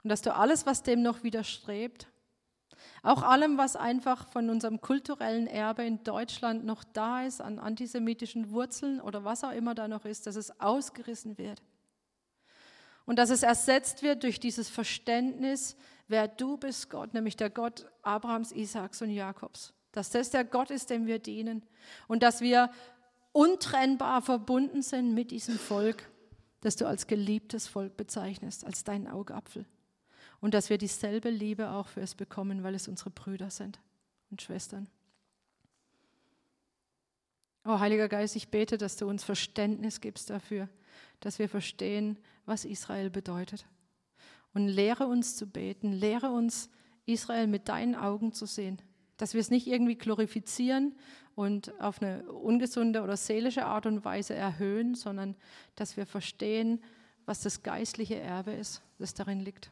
[0.05, 2.07] und dass du alles, was dem noch widerstrebt,
[3.03, 8.53] auch allem, was einfach von unserem kulturellen Erbe in Deutschland noch da ist, an antisemitischen
[8.53, 11.61] Wurzeln oder was auch immer da noch ist, dass es ausgerissen wird.
[13.05, 15.77] Und dass es ersetzt wird durch dieses Verständnis,
[16.07, 20.71] wer du bist, Gott, nämlich der Gott Abrahams, Isaaks und Jakobs dass das der Gott
[20.71, 21.63] ist, dem wir dienen
[22.09, 22.71] und dass wir
[23.33, 26.11] untrennbar verbunden sind mit diesem Volk,
[26.61, 29.67] das du als geliebtes Volk bezeichnest, als deinen Augapfel.
[30.41, 33.79] Und dass wir dieselbe Liebe auch für es bekommen, weil es unsere Brüder sind
[34.31, 34.89] und Schwestern.
[37.65, 40.69] Oh Heiliger Geist, ich bete, dass du uns Verständnis gibst dafür,
[41.21, 43.67] dass wir verstehen, was Israel bedeutet.
[44.55, 46.71] Und lehre uns zu beten, lehre uns,
[47.07, 48.81] Israel mit deinen Augen zu sehen
[49.21, 50.97] dass wir es nicht irgendwie glorifizieren
[51.35, 55.37] und auf eine ungesunde oder seelische Art und Weise erhöhen, sondern
[55.75, 56.83] dass wir verstehen,
[57.27, 59.71] was das geistliche Erbe ist, das darin liegt.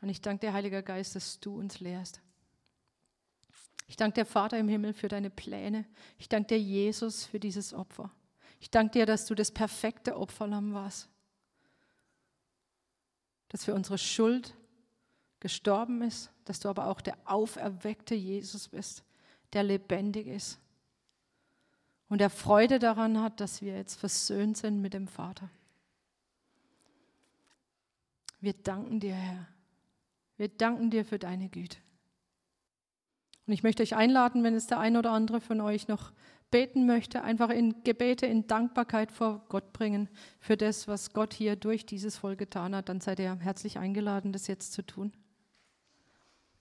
[0.00, 2.20] Und ich danke dir, Heiliger Geist, dass du uns lehrst.
[3.86, 5.84] Ich danke dir, Vater im Himmel, für deine Pläne.
[6.18, 8.10] Ich danke dir, Jesus, für dieses Opfer.
[8.58, 11.08] Ich danke dir, dass du das perfekte Opferlamm warst,
[13.48, 14.54] das für unsere Schuld
[15.40, 19.02] gestorben ist, dass du aber auch der auferweckte Jesus bist,
[19.52, 20.60] der lebendig ist
[22.10, 25.48] und der Freude daran hat, dass wir jetzt versöhnt sind mit dem Vater.
[28.40, 29.46] Wir danken dir, Herr.
[30.36, 31.78] Wir danken dir für deine Güte.
[33.46, 36.12] Und ich möchte euch einladen, wenn es der ein oder andere von euch noch
[36.50, 40.08] beten möchte, einfach in Gebete, in Dankbarkeit vor Gott bringen
[40.40, 44.32] für das, was Gott hier durch dieses Volk getan hat, dann seid ihr herzlich eingeladen,
[44.32, 45.12] das jetzt zu tun.